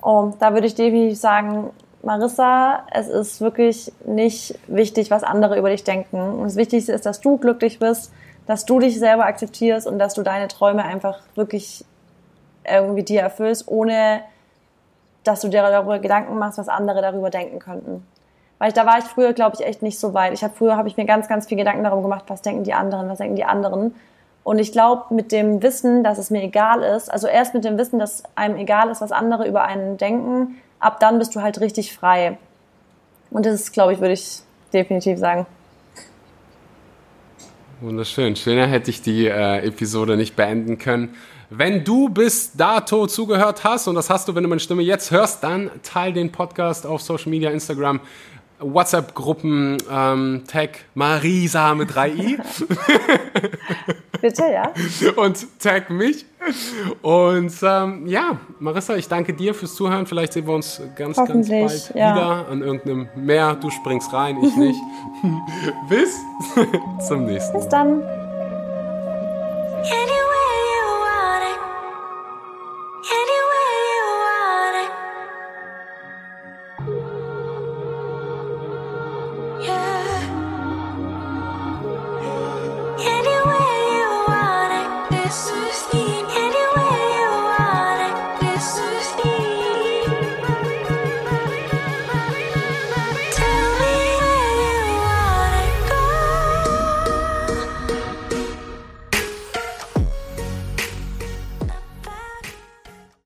[0.00, 1.70] Oh, da würde ich definitiv sagen,
[2.06, 6.20] Marissa, es ist wirklich nicht wichtig, was andere über dich denken.
[6.20, 8.12] Und das Wichtigste ist, dass du glücklich bist,
[8.46, 11.84] dass du dich selber akzeptierst und dass du deine Träume einfach wirklich
[12.64, 14.20] irgendwie dir erfüllst, ohne
[15.24, 18.06] dass du dir darüber Gedanken machst, was andere darüber denken könnten.
[18.58, 20.32] Weil da war ich früher, glaube ich, echt nicht so weit.
[20.32, 22.72] Ich habe früher habe ich mir ganz, ganz viel Gedanken darum gemacht, was denken die
[22.72, 23.96] anderen, was denken die anderen.
[24.44, 27.76] Und ich glaube, mit dem Wissen, dass es mir egal ist, also erst mit dem
[27.78, 31.60] Wissen, dass einem egal ist, was andere über einen denken, ab dann bist du halt
[31.60, 32.38] richtig frei.
[33.30, 34.40] Und das ist, glaube ich, würde ich
[34.72, 35.46] definitiv sagen.
[37.80, 38.36] Wunderschön.
[38.36, 41.14] Schöner hätte ich die äh, Episode nicht beenden können.
[41.50, 45.10] Wenn du bis dato zugehört hast, und das hast du, wenn du meine Stimme jetzt
[45.10, 48.00] hörst, dann teil den Podcast auf Social Media, Instagram,
[48.58, 52.38] WhatsApp-Gruppen, ähm, Tag Marisa mit 3i.
[54.20, 54.72] Bitte, ja.
[55.16, 56.24] Und tag mich.
[57.02, 60.06] Und ähm, ja, Marissa, ich danke dir fürs Zuhören.
[60.06, 62.14] Vielleicht sehen wir uns ganz, ganz bald ja.
[62.14, 63.54] wieder an irgendeinem Meer.
[63.56, 64.80] Du springst rein, ich nicht.
[65.88, 66.20] Bis
[67.08, 67.58] zum nächsten Mal.
[67.60, 68.02] Bis dann.